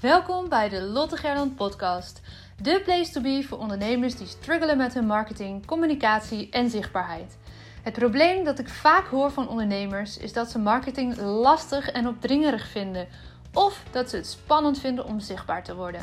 Welkom 0.00 0.48
bij 0.48 0.68
de 0.68 0.82
Lotte 0.82 1.16
Gerland 1.16 1.56
podcast. 1.56 2.20
De 2.62 2.80
place 2.84 3.12
to 3.12 3.20
be 3.20 3.44
voor 3.48 3.58
ondernemers 3.58 4.16
die 4.16 4.26
struggelen 4.26 4.76
met 4.76 4.94
hun 4.94 5.06
marketing, 5.06 5.66
communicatie 5.66 6.50
en 6.50 6.70
zichtbaarheid. 6.70 7.36
Het 7.82 7.92
probleem 7.92 8.44
dat 8.44 8.58
ik 8.58 8.68
vaak 8.68 9.06
hoor 9.06 9.30
van 9.30 9.48
ondernemers 9.48 10.18
is 10.18 10.32
dat 10.32 10.50
ze 10.50 10.58
marketing 10.58 11.16
lastig 11.20 11.90
en 11.90 12.08
opdringerig 12.08 12.68
vinden 12.68 13.08
of 13.52 13.82
dat 13.90 14.10
ze 14.10 14.16
het 14.16 14.26
spannend 14.26 14.78
vinden 14.80 15.04
om 15.04 15.20
zichtbaar 15.20 15.64
te 15.64 15.74
worden. 15.74 16.02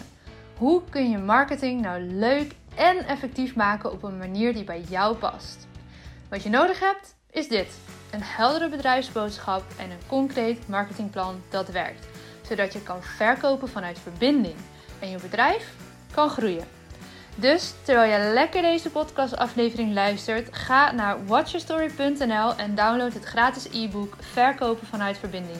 Hoe 0.57 0.81
kun 0.89 1.09
je 1.09 1.17
marketing 1.17 1.81
nou 1.81 2.01
leuk 2.01 2.55
en 2.75 2.97
effectief 3.07 3.55
maken 3.55 3.91
op 3.91 4.03
een 4.03 4.17
manier 4.17 4.53
die 4.53 4.63
bij 4.63 4.81
jou 4.81 5.15
past? 5.15 5.67
Wat 6.29 6.43
je 6.43 6.49
nodig 6.49 6.79
hebt 6.79 7.15
is 7.31 7.47
dit: 7.47 7.77
een 8.11 8.23
heldere 8.23 8.69
bedrijfsboodschap 8.69 9.63
en 9.77 9.91
een 9.91 10.07
concreet 10.07 10.67
marketingplan 10.67 11.41
dat 11.49 11.67
werkt 11.67 12.14
zodat 12.47 12.73
je 12.73 12.81
kan 12.81 13.03
verkopen 13.03 13.69
vanuit 13.69 13.99
verbinding 13.99 14.55
en 14.99 15.09
je 15.09 15.17
bedrijf 15.17 15.73
kan 16.11 16.29
groeien. 16.29 16.67
Dus 17.35 17.73
terwijl 17.83 18.11
je 18.11 18.33
lekker 18.33 18.61
deze 18.61 18.89
podcastaflevering 18.89 19.93
luistert, 19.93 20.55
ga 20.55 20.91
naar 20.91 21.25
watchyourstory.nl 21.25 22.55
en 22.55 22.75
download 22.75 23.13
het 23.13 23.23
gratis 23.23 23.67
e-book 23.71 24.15
Verkopen 24.19 24.87
vanuit 24.87 25.17
verbinding. 25.17 25.57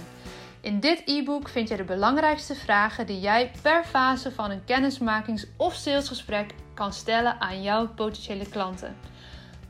In 0.61 0.79
dit 0.79 1.01
e-book 1.05 1.49
vind 1.49 1.69
je 1.69 1.75
de 1.75 1.83
belangrijkste 1.83 2.55
vragen 2.55 3.05
die 3.05 3.19
jij 3.19 3.51
per 3.61 3.83
fase 3.83 4.31
van 4.31 4.51
een 4.51 4.63
kennismakings- 4.65 5.45
of 5.57 5.73
salesgesprek 5.73 6.53
kan 6.73 6.93
stellen 6.93 7.41
aan 7.41 7.61
jouw 7.61 7.87
potentiële 7.87 8.49
klanten. 8.49 8.95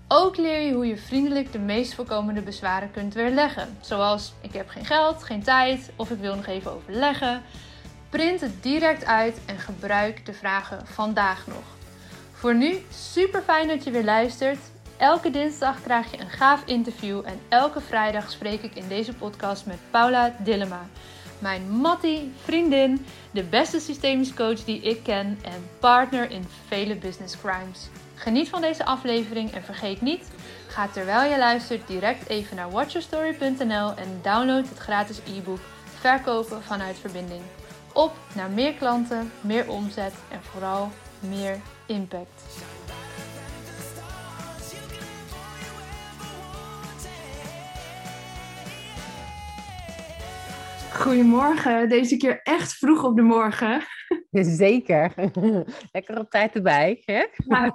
Ook 0.08 0.38
leer 0.38 0.60
je 0.60 0.74
hoe 0.74 0.88
je 0.88 0.98
vriendelijk 0.98 1.52
de 1.52 1.60
meest 1.60 1.94
voorkomende 1.94 2.42
bezwaren 2.42 2.92
kunt 2.92 3.14
weerleggen. 3.14 3.78
Zoals 3.82 4.34
ik 4.42 4.54
heb 4.54 4.70
geen 4.70 4.86
geld, 4.86 5.24
geen 5.24 5.44
tijd 5.44 5.92
of 5.96 6.10
ik 6.10 6.20
wil 6.20 6.36
nog 6.36 6.46
even 6.46 6.72
overleggen. 6.72 7.42
Print 8.10 8.42
het 8.42 8.64
direct 8.64 9.06
uit 9.06 9.40
en 9.46 9.60
gebruik 9.60 10.26
de 10.26 10.34
vragen 10.34 10.88
vandaag 10.88 11.48
nog. 11.48 11.64
Voor 12.32 12.56
nu 12.56 12.78
super 12.90 13.42
fijn 13.42 13.68
dat 13.68 13.84
je 13.84 13.92
weer 13.92 14.04
luistert. 14.04 14.60
Elke 14.98 15.32
dinsdag 15.32 15.82
krijg 15.82 16.12
je 16.12 16.20
een 16.20 16.30
gaaf 16.30 16.66
interview 16.66 17.22
en 17.26 17.40
elke 17.50 17.82
vrijdag 17.82 18.32
spreek 18.32 18.62
ik 18.62 18.76
in 18.76 18.88
deze 18.88 19.14
podcast 19.14 19.66
met 19.66 19.78
Paula 19.92 20.36
Dillema. 20.40 20.88
Mijn 21.40 21.70
Mattie, 21.70 22.32
vriendin, 22.44 23.06
de 23.32 23.44
beste 23.44 23.80
systemisch 23.80 24.34
coach 24.34 24.64
die 24.64 24.82
ik 24.82 25.04
ken 25.04 25.40
en 25.42 25.70
partner 25.80 26.32
in 26.32 26.46
vele 26.68 26.96
business 26.96 27.38
crimes. 27.38 27.90
Geniet 28.16 28.50
van 28.50 28.62
deze 28.62 28.86
aflevering 28.86 29.52
en 29.52 29.64
vergeet 29.64 30.02
niet, 30.02 30.32
ga 30.68 30.88
terwijl 30.88 31.32
je 31.32 31.38
luistert 31.38 31.88
direct 31.88 32.30
even 32.30 32.56
naar 32.56 32.72
watchyourstory.nl 32.72 33.94
en 33.96 34.20
download 34.22 34.70
het 34.70 34.78
gratis 34.78 35.18
e-book 35.18 35.60
Verkopen 36.00 36.64
vanuit 36.64 36.98
verbinding. 36.98 37.42
Op 37.94 38.12
naar 38.34 38.50
meer 38.50 38.74
klanten, 38.74 39.32
meer 39.42 39.70
omzet 39.70 40.14
en 40.32 40.44
vooral 40.44 40.92
meer 41.20 41.60
impact. 41.86 42.44
Goedemorgen, 50.96 51.90
deze 51.90 52.18
keer 52.18 52.40
echt 52.44 52.74
vroeg 52.74 53.04
op 53.04 53.16
de 53.16 53.22
morgen. 53.22 53.82
Zeker. 54.32 55.14
Lekker 55.92 56.20
op 56.20 56.30
tijd 56.30 56.56
erbij. 56.56 57.02
Hè? 57.06 57.26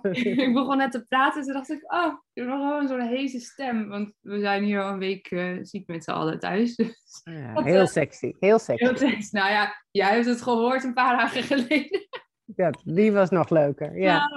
Ik 0.45 0.55
begon 0.55 0.77
net 0.77 0.93
te 0.93 1.07
praten 1.07 1.41
en 1.41 1.47
toen 1.47 1.55
dacht 1.55 1.71
ik, 1.71 1.93
oh, 1.93 2.07
ik 2.07 2.43
heb 2.43 2.47
nog 2.47 2.61
gewoon 2.61 2.89
zo'n 2.89 3.09
heese 3.09 3.41
stem. 3.41 3.89
Want 3.89 4.13
we 4.21 4.41
zijn 4.41 4.65
hier 4.65 4.83
al 4.83 4.93
een 4.93 4.99
week 4.99 5.31
uh, 5.31 5.59
ziek 5.63 5.87
met 5.87 6.05
z'n 6.05 6.11
allen 6.11 6.39
thuis. 6.39 6.77
Dus 6.77 7.21
ja, 7.25 7.63
heel 7.63 7.87
sexy, 7.87 8.33
heel 8.39 8.59
sexy. 8.59 8.85
Heel 8.85 8.97
sexy. 8.97 9.37
Nou 9.37 9.51
ja, 9.51 9.85
jij 9.91 10.15
hebt 10.15 10.27
het 10.27 10.43
gehoord 10.43 10.85
een 10.85 10.95
paar 10.95 11.17
dagen 11.17 11.43
geleden. 11.43 12.09
Ja, 12.57 12.71
die 12.85 13.13
was 13.13 13.31
nog 13.31 13.51
leuker, 13.51 13.99
ja. 13.99 14.31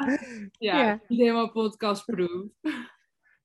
Ja, 0.58 0.80
ja, 0.80 1.00
niet 1.08 1.20
helemaal 1.20 1.52
podcastproof. 1.52 2.46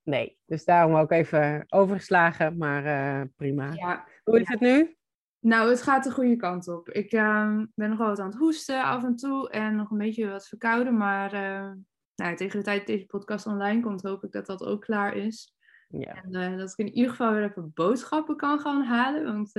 Nee, 0.03 0.37
dus 0.45 0.65
daarom 0.65 0.95
ook 0.95 1.11
even 1.11 1.65
overgeslagen, 1.67 2.57
maar 2.57 2.85
uh, 2.85 3.21
prima. 3.35 3.71
Ja. 3.73 4.07
Hoe 4.23 4.39
is 4.39 4.47
het 4.47 4.59
nu? 4.59 4.97
Nou, 5.39 5.69
het 5.69 5.81
gaat 5.81 6.03
de 6.03 6.11
goede 6.11 6.35
kant 6.35 6.67
op. 6.67 6.89
Ik 6.89 7.13
uh, 7.13 7.63
ben 7.75 7.89
nog 7.89 7.97
wel 7.97 8.07
wat 8.07 8.19
aan 8.19 8.29
het 8.29 8.37
hoesten 8.37 8.83
af 8.83 9.03
en 9.03 9.15
toe 9.15 9.49
en 9.49 9.75
nog 9.75 9.91
een 9.91 9.97
beetje 9.97 10.29
wat 10.29 10.47
verkouden. 10.47 10.97
Maar 10.97 11.33
uh, 11.33 11.71
nou, 12.15 12.35
tegen 12.35 12.59
de 12.59 12.65
tijd 12.65 12.77
dat 12.77 12.87
deze 12.87 13.05
podcast 13.05 13.45
online 13.45 13.81
komt, 13.81 14.01
hoop 14.01 14.23
ik 14.23 14.31
dat 14.31 14.45
dat 14.45 14.63
ook 14.63 14.81
klaar 14.81 15.15
is. 15.15 15.55
Ja. 15.87 16.23
En 16.23 16.51
uh, 16.51 16.57
dat 16.57 16.71
ik 16.71 16.77
in 16.77 16.93
ieder 16.93 17.09
geval 17.09 17.33
weer 17.33 17.43
even 17.43 17.71
boodschappen 17.73 18.35
kan 18.35 18.59
gaan 18.59 18.83
halen. 18.83 19.23
Want 19.23 19.53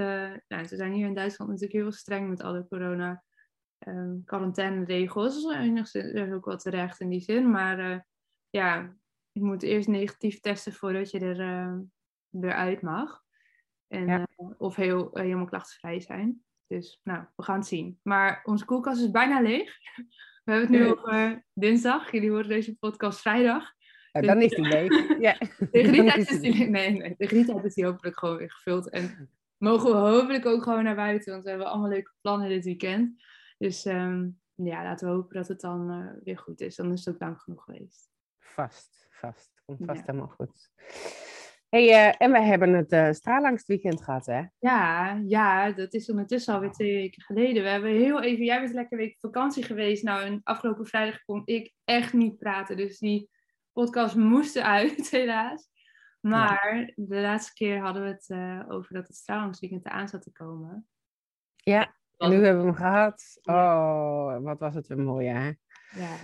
nou, 0.49 0.67
ze 0.67 0.77
zijn 0.77 0.93
hier 0.93 1.07
in 1.07 1.15
Duitsland 1.15 1.51
natuurlijk 1.51 1.81
heel 1.81 1.93
streng 1.93 2.29
met 2.29 2.43
alle 2.43 2.67
corona 2.69 3.25
ehm, 3.79 4.15
quarantaineregels. 4.25 5.43
Dus 5.43 5.55
enigszins 5.55 6.13
is 6.13 6.33
ook 6.33 6.45
wat 6.45 6.61
terecht 6.63 7.01
in 7.01 7.09
die 7.09 7.21
zin. 7.21 7.51
Maar 7.51 8.07
ja, 8.51 8.97
je 9.33 9.43
moet 9.43 9.63
eerst 9.63 9.89
negatief 9.89 10.41
testen 10.41 10.73
voordat 10.73 11.11
je 11.11 11.21
er 11.21 11.81
weer 12.29 12.55
uit 12.55 12.83
mag. 12.83 13.23
En, 13.91 14.09
eh, 14.09 14.25
of 14.59 14.77
heel, 14.77 15.11
uh, 15.17 15.23
helemaal 15.23 15.47
klachtenvrij 15.47 16.01
zijn. 16.01 16.43
Dus 16.67 17.01
nou, 17.05 17.25
we 17.37 17.43
gaan 17.43 17.59
het 17.59 17.67
zien. 17.67 18.01
Maar 18.03 18.41
onze 18.45 18.65
koelkast 18.65 19.01
is 19.01 19.11
bijna 19.11 19.41
leeg. 19.41 19.77
We 20.45 20.53
hebben 20.53 20.73
het 20.73 20.81
nu 20.81 20.91
over 20.91 21.45
dinsdag. 21.53 22.13
Jullie 22.13 22.31
horen 22.31 22.49
deze 22.49 22.77
podcast 22.77 23.21
vrijdag. 23.21 23.73
Ja, 24.13 24.21
dan 24.21 24.43
is 24.43 24.51
die 24.57 24.69
leeg. 24.69 25.19
Ja. 25.19 25.39
Tegen 25.71 25.93
die 25.93 26.05
tijd 26.05 26.31
is 26.31 26.41
die 26.41 26.69
Nee, 26.69 26.91
nee. 26.91 27.17
Tegen 27.17 27.37
die 27.37 27.47
tijd 27.47 27.65
is 27.65 27.75
die 27.75 27.85
hopelijk 27.85 28.19
gewoon 28.19 28.37
weer 28.37 28.51
gevuld. 28.51 28.89
En 28.89 29.31
mogen 29.57 29.91
we 29.91 29.97
hopelijk 29.97 30.47
ook 30.47 30.63
gewoon 30.63 30.85
naar 30.85 30.95
buiten. 30.95 31.33
Want 31.33 31.45
we 31.45 31.51
hebben 31.51 31.69
allemaal 31.69 31.89
leuke 31.89 32.13
plannen 32.21 32.49
dit 32.49 32.65
weekend. 32.65 33.23
Dus 33.59 33.85
um, 33.85 34.41
ja, 34.55 34.83
laten 34.83 35.09
we 35.09 35.15
hopen 35.15 35.37
dat 35.37 35.49
het 35.49 35.61
dan 35.61 35.91
uh, 35.91 36.25
weer 36.25 36.39
goed 36.39 36.61
is. 36.61 36.77
Dan 36.77 36.93
is 36.93 37.05
het 37.05 37.15
ook 37.15 37.21
lang 37.21 37.41
genoeg 37.41 37.65
geweest. 37.65 38.11
Vast, 38.39 39.07
vast. 39.11 39.63
Komt 39.65 39.81
vast 39.85 40.07
helemaal 40.07 40.29
goed 40.29 40.71
hey, 41.71 41.89
uh, 41.89 42.15
en 42.19 42.33
we 42.33 42.41
hebben 42.41 42.73
het 42.73 42.93
uh, 42.93 43.11
straalangstweekend 43.13 44.03
gehad, 44.03 44.27
hè? 44.27 44.43
Ja, 44.59 45.13
ja, 45.27 45.73
dat 45.73 45.95
is 45.95 46.11
ondertussen 46.11 46.55
alweer 46.55 46.71
twee 46.71 46.95
weken 46.95 47.23
geleden. 47.23 47.63
We 47.63 47.69
hebben 47.69 47.91
heel 47.91 48.23
even, 48.23 48.45
jij 48.45 48.61
bent 48.61 48.75
lekker 48.75 48.99
week 48.99 49.17
vakantie 49.19 49.63
geweest. 49.63 50.03
Nou, 50.03 50.23
en 50.23 50.41
afgelopen 50.45 50.87
vrijdag 50.87 51.25
kon 51.25 51.43
ik 51.45 51.75
echt 51.85 52.13
niet 52.13 52.39
praten. 52.39 52.77
Dus 52.77 52.99
die 52.99 53.31
podcast 53.73 54.15
moest 54.15 54.57
eruit, 54.57 55.11
helaas. 55.21 55.69
Maar 56.21 56.93
de 56.97 57.21
laatste 57.21 57.53
keer 57.53 57.81
hadden 57.81 58.03
we 58.03 58.09
het 58.09 58.29
uh, 58.29 58.65
over 58.69 58.95
dat 58.95 59.07
het 59.07 59.17
straalangstweekend 59.17 59.87
eraan 59.87 60.09
zat 60.09 60.23
te 60.23 60.33
komen. 60.33 60.89
Ja, 61.57 61.95
en 62.17 62.31
nu 62.31 62.45
hebben 62.45 62.63
we 62.63 62.69
hem 62.69 62.77
gehad. 62.77 63.39
Oh, 63.43 64.39
wat 64.43 64.61
was 64.61 64.75
het 64.75 64.87
weer 64.87 64.99
mooi, 64.99 65.29
hè? 65.29 65.47
Ja. 66.01 66.17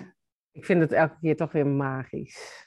Ik 0.52 0.64
vind 0.64 0.80
het 0.80 0.92
elke 0.92 1.16
keer 1.20 1.36
toch 1.36 1.52
weer 1.52 1.66
magisch. 1.66 2.65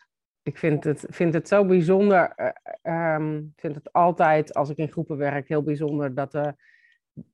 Ik 0.50 0.58
vind 0.58 0.84
het, 0.84 1.06
vind 1.10 1.34
het 1.34 1.48
zo 1.48 1.66
bijzonder. 1.66 2.54
Uh, 2.84 3.36
vind 3.56 3.76
het 3.76 3.94
altijd, 3.94 4.54
als 4.54 4.70
ik 4.70 4.78
in 4.78 4.92
groepen 4.92 5.18
werk, 5.18 5.48
heel 5.48 5.64
bijzonder 5.64 6.16
dat, 6.16 6.36
uh, 6.36 6.48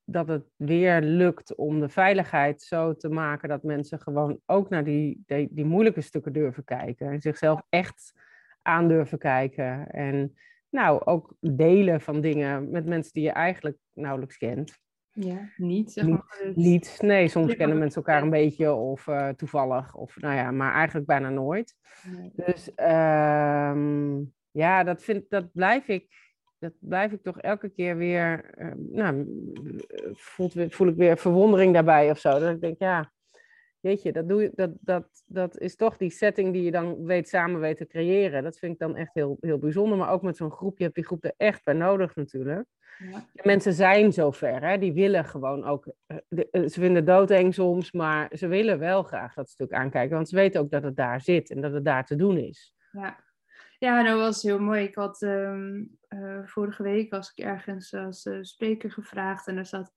dat 0.04 0.28
het 0.28 0.44
weer 0.56 1.00
lukt 1.00 1.54
om 1.54 1.80
de 1.80 1.88
veiligheid 1.88 2.62
zo 2.62 2.94
te 2.94 3.08
maken 3.08 3.48
dat 3.48 3.62
mensen 3.62 4.00
gewoon 4.00 4.40
ook 4.46 4.68
naar 4.68 4.84
die, 4.84 5.22
die, 5.26 5.48
die 5.50 5.64
moeilijke 5.64 6.00
stukken 6.00 6.32
durven 6.32 6.64
kijken. 6.64 7.10
En 7.10 7.20
zichzelf 7.20 7.62
echt 7.68 8.12
aan 8.62 8.88
durven 8.88 9.18
kijken. 9.18 9.90
En 9.90 10.34
nou, 10.70 11.04
ook 11.04 11.34
delen 11.40 12.00
van 12.00 12.20
dingen 12.20 12.70
met 12.70 12.86
mensen 12.86 13.12
die 13.12 13.22
je 13.22 13.32
eigenlijk 13.32 13.76
nauwelijks 13.92 14.36
kent. 14.36 14.78
Ja, 15.18 15.48
niet. 15.56 15.92
Zeg 15.92 16.06
maar. 16.06 16.52
niet, 16.54 16.98
Nee, 17.00 17.28
soms 17.28 17.56
kennen 17.56 17.78
mensen 17.78 18.02
elkaar 18.02 18.22
een 18.22 18.30
beetje 18.30 18.72
of 18.72 19.06
uh, 19.06 19.28
toevallig. 19.28 19.94
Of, 19.94 20.20
nou 20.20 20.34
ja, 20.34 20.50
maar 20.50 20.72
eigenlijk 20.72 21.06
bijna 21.06 21.30
nooit. 21.30 21.74
Nee. 22.16 22.32
Dus 22.34 22.68
um, 22.76 24.34
ja, 24.50 24.84
dat, 24.84 25.02
vind, 25.02 25.30
dat, 25.30 25.52
blijf 25.52 25.88
ik, 25.88 26.06
dat 26.58 26.72
blijf 26.78 27.12
ik 27.12 27.22
toch 27.22 27.40
elke 27.40 27.68
keer 27.68 27.96
weer... 27.96 28.54
Uh, 28.58 28.72
nou, 28.76 29.26
voelt, 30.12 30.54
voel 30.68 30.88
ik 30.88 30.96
weer 30.96 31.18
verwondering 31.18 31.72
daarbij 31.72 32.10
of 32.10 32.18
zo. 32.18 32.30
Dat 32.30 32.54
ik 32.54 32.60
denk, 32.60 32.78
ja, 32.78 33.12
weet 33.80 34.02
je, 34.02 34.12
dat, 34.12 34.28
doe 34.28 34.42
je, 34.42 34.50
dat, 34.54 34.70
dat, 34.80 35.22
dat 35.26 35.58
is 35.58 35.76
toch 35.76 35.96
die 35.96 36.10
setting 36.10 36.52
die 36.52 36.62
je 36.62 36.70
dan 36.70 37.04
weet 37.04 37.28
samen 37.28 37.60
weet 37.60 37.76
te 37.76 37.86
creëren. 37.86 38.42
Dat 38.42 38.58
vind 38.58 38.72
ik 38.72 38.78
dan 38.78 38.96
echt 38.96 39.14
heel, 39.14 39.36
heel 39.40 39.58
bijzonder. 39.58 39.98
Maar 39.98 40.10
ook 40.10 40.22
met 40.22 40.36
zo'n 40.36 40.50
groep, 40.50 40.78
je 40.78 40.84
hebt 40.84 40.96
die 40.96 41.06
groep 41.06 41.24
er 41.24 41.34
echt 41.36 41.64
bij 41.64 41.74
nodig 41.74 42.14
natuurlijk. 42.14 42.68
Ja. 42.98 43.26
Mensen 43.42 43.72
zijn 43.72 44.12
zover, 44.12 44.62
hè? 44.62 44.78
die 44.78 44.92
willen 44.92 45.24
gewoon 45.24 45.64
ook. 45.64 45.92
Eh, 46.06 46.16
eh, 46.50 46.68
ze 46.68 46.80
vinden 46.80 47.04
doodeng 47.04 47.54
soms, 47.54 47.92
maar 47.92 48.30
ze 48.36 48.46
willen 48.46 48.78
wel 48.78 49.02
graag 49.02 49.34
dat 49.34 49.50
stuk 49.50 49.72
aankijken, 49.72 50.14
want 50.16 50.28
ze 50.28 50.36
weten 50.36 50.60
ook 50.60 50.70
dat 50.70 50.82
het 50.82 50.96
daar 50.96 51.20
zit 51.20 51.50
en 51.50 51.60
dat 51.60 51.72
het 51.72 51.84
daar 51.84 52.04
te 52.04 52.16
doen 52.16 52.36
is. 52.36 52.74
Ja, 52.92 53.24
ja 53.78 54.02
dat 54.02 54.18
was 54.18 54.42
heel 54.42 54.58
mooi. 54.58 54.82
Ik 54.82 54.94
had 54.94 55.22
um, 55.22 55.98
uh, 56.08 56.46
vorige 56.46 56.82
week 56.82 57.10
was 57.10 57.32
ik 57.34 57.44
ergens 57.44 57.94
als 57.94 58.24
uh, 58.24 58.38
spreker 58.40 58.92
gevraagd 58.92 59.46
en 59.46 59.56
er 59.56 59.66
zat 59.66 59.92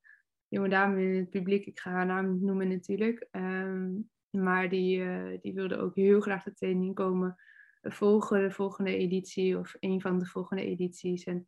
jonge 0.47 0.69
dame 0.69 1.03
in 1.03 1.19
het 1.19 1.29
publiek. 1.29 1.65
Ik 1.65 1.79
ga 1.79 1.91
haar 1.91 2.05
naam 2.05 2.45
noemen 2.45 2.67
natuurlijk, 2.67 3.27
um, 3.31 4.09
maar 4.29 4.69
die, 4.69 4.99
uh, 4.99 5.37
die 5.41 5.53
wilde 5.53 5.77
ook 5.77 5.95
heel 5.95 6.19
graag 6.19 6.43
de 6.43 6.53
training 6.53 6.95
komen 6.95 7.35
volgen, 7.81 8.41
de 8.41 8.51
volgende 8.51 8.95
editie 8.95 9.57
of 9.57 9.75
een 9.79 10.01
van 10.01 10.19
de 10.19 10.25
volgende 10.25 10.65
edities. 10.65 11.23
En 11.23 11.47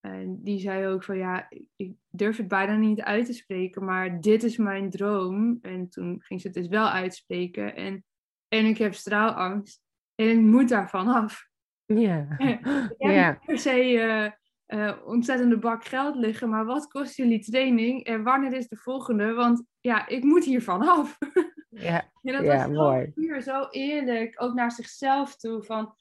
En 0.00 0.42
die 0.42 0.58
zei 0.58 0.86
ook 0.86 1.04
van 1.04 1.18
ja, 1.18 1.50
ik 1.76 1.92
durf 2.08 2.36
het 2.36 2.48
bijna 2.48 2.76
niet 2.76 3.00
uit 3.00 3.26
te 3.26 3.32
spreken, 3.32 3.84
maar 3.84 4.20
dit 4.20 4.42
is 4.42 4.56
mijn 4.56 4.90
droom. 4.90 5.58
En 5.62 5.88
toen 5.88 6.16
ging 6.22 6.40
ze 6.40 6.46
het 6.46 6.56
dus 6.56 6.68
wel 6.68 6.88
uitspreken. 6.88 7.74
En, 7.74 8.04
en 8.48 8.64
ik 8.64 8.78
heb 8.78 8.94
straalangst 8.94 9.80
en 10.14 10.28
ik 10.28 10.40
moet 10.40 10.68
daarvan 10.68 11.08
af. 11.08 11.48
Ja. 11.84 12.26
Ik 12.98 13.06
heb 13.06 13.38
niet 13.38 13.46
per 13.46 13.58
se 13.58 14.36
uh, 14.68 14.92
ontzettende 15.04 15.58
bak 15.58 15.84
geld 15.84 16.14
liggen, 16.14 16.48
maar 16.48 16.64
wat 16.64 16.86
kost 16.86 17.16
jullie 17.16 17.44
training 17.44 18.04
en 18.04 18.22
wanneer 18.22 18.52
is 18.52 18.68
de 18.68 18.76
volgende? 18.76 19.32
Want 19.32 19.64
ja, 19.80 20.06
ik 20.06 20.22
moet 20.22 20.44
hiervan 20.44 20.88
af. 20.88 21.18
Ja, 21.70 22.10
ja 22.22 22.32
dat 22.32 22.44
ja 22.44 22.56
was 22.56 22.76
mooi. 22.76 23.12
Zo, 23.14 23.40
zo 23.40 23.66
eerlijk, 23.70 24.42
ook 24.42 24.54
naar 24.54 24.72
zichzelf 24.72 25.36
toe, 25.36 25.62
van 25.62 25.94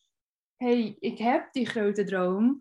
hey, 0.55 0.95
ik 0.99 1.17
heb 1.17 1.51
die 1.51 1.65
grote 1.65 2.03
droom, 2.03 2.59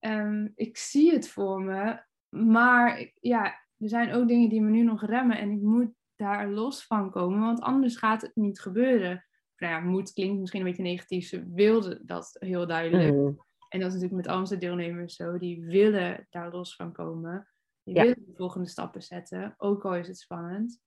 um, 0.00 0.52
ik 0.54 0.76
zie 0.76 1.12
het 1.12 1.28
voor 1.28 1.62
me, 1.62 2.00
maar 2.28 3.10
ja, 3.20 3.44
er 3.78 3.88
zijn 3.88 4.12
ook 4.12 4.28
dingen 4.28 4.48
die 4.48 4.60
me 4.60 4.70
nu 4.70 4.82
nog 4.82 5.04
remmen 5.04 5.38
en 5.38 5.50
ik 5.50 5.60
moet 5.60 5.92
daar 6.16 6.48
los 6.48 6.86
van 6.86 7.10
komen, 7.10 7.40
want 7.40 7.60
anders 7.60 7.96
gaat 7.96 8.22
het 8.22 8.34
niet 8.34 8.60
gebeuren. 8.60 9.24
Nou 9.56 9.72
ja, 9.72 9.80
moet 9.80 10.12
klinkt 10.12 10.40
misschien 10.40 10.60
een 10.60 10.66
beetje 10.66 10.82
negatief, 10.82 11.26
ze 11.26 11.44
wilde 11.48 12.00
dat 12.04 12.36
heel 12.38 12.66
duidelijk. 12.66 13.14
Mhm. 13.14 13.32
En 13.68 13.80
dat 13.80 13.88
is 13.88 13.94
natuurlijk 13.94 14.26
met 14.26 14.34
al 14.34 14.38
onze 14.40 14.58
deelnemers 14.58 15.14
zo. 15.16 15.38
Die 15.38 15.64
willen 15.64 16.26
daar 16.30 16.50
los 16.50 16.76
van 16.76 16.92
komen. 16.92 17.48
Die 17.82 17.94
Ja. 17.94 18.02
willen 18.02 18.24
de 18.26 18.34
volgende 18.36 18.68
stappen 18.68 19.02
zetten. 19.02 19.54
Ook 19.56 19.84
al 19.84 19.94
is 19.94 20.08
het 20.08 20.18
spannend. 20.18 20.80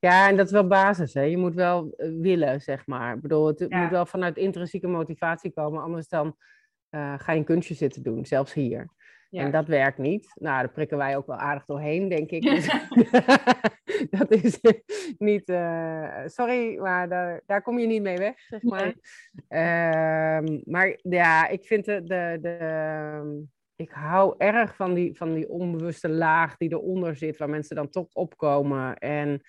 Ja, 0.00 0.28
en 0.28 0.36
dat 0.36 0.46
is 0.46 0.52
wel 0.52 0.66
basis. 0.66 1.14
Hè? 1.14 1.22
Je 1.22 1.36
moet 1.36 1.54
wel 1.54 1.92
eh, 1.96 2.08
willen, 2.20 2.60
zeg 2.60 2.86
maar. 2.86 3.14
Ik 3.14 3.20
bedoel, 3.20 3.46
het 3.46 3.64
Ja. 3.68 3.80
moet 3.80 3.90
wel 3.90 4.06
vanuit 4.06 4.36
intrinsieke 4.36 4.86
motivatie 4.86 5.52
komen. 5.52 5.82
Anders 5.82 6.08
dan 6.08 6.36
eh, 6.94 7.14
ga 7.18 7.32
je 7.32 7.38
een 7.38 7.44
kunstje 7.44 7.74
zitten 7.74 8.02
doen, 8.02 8.26
zelfs 8.26 8.52
hier. 8.52 8.88
Ja. 9.30 9.42
En 9.42 9.50
dat 9.50 9.66
werkt 9.66 9.98
niet. 9.98 10.32
Nou, 10.34 10.58
daar 10.58 10.72
prikken 10.72 10.96
wij 10.96 11.16
ook 11.16 11.26
wel 11.26 11.36
aardig 11.36 11.64
doorheen, 11.64 12.08
denk 12.08 12.30
ik. 12.30 12.42
Dus 12.54 12.66
dat 14.18 14.30
is 14.30 14.60
niet... 15.18 15.48
eh, 15.48 16.22
sorry, 16.26 16.78
maar 16.78 17.08
daar, 17.08 17.42
daar 17.46 17.62
kom 17.62 17.78
je 17.78 17.86
niet 17.86 18.02
mee 18.02 18.16
weg, 18.16 18.40
zeg 18.40 18.62
maar. 18.62 18.94
Ehm, 19.48 20.60
maar 20.64 20.98
ja, 21.02 21.48
ik 21.48 21.64
vind 21.64 21.84
de... 21.84 22.02
de, 22.02 22.38
de 22.40 23.52
ik 23.76 23.90
hou 23.90 24.34
erg 24.38 24.76
van 24.76 24.94
die, 24.94 25.16
van 25.16 25.34
die 25.34 25.48
onbewuste 25.48 26.08
laag 26.08 26.56
die 26.56 26.72
eronder 26.72 27.16
zit, 27.16 27.36
waar 27.36 27.50
mensen 27.50 27.76
dan 27.76 27.88
toch 27.88 28.06
opkomen. 28.12 28.96
En 28.96 29.40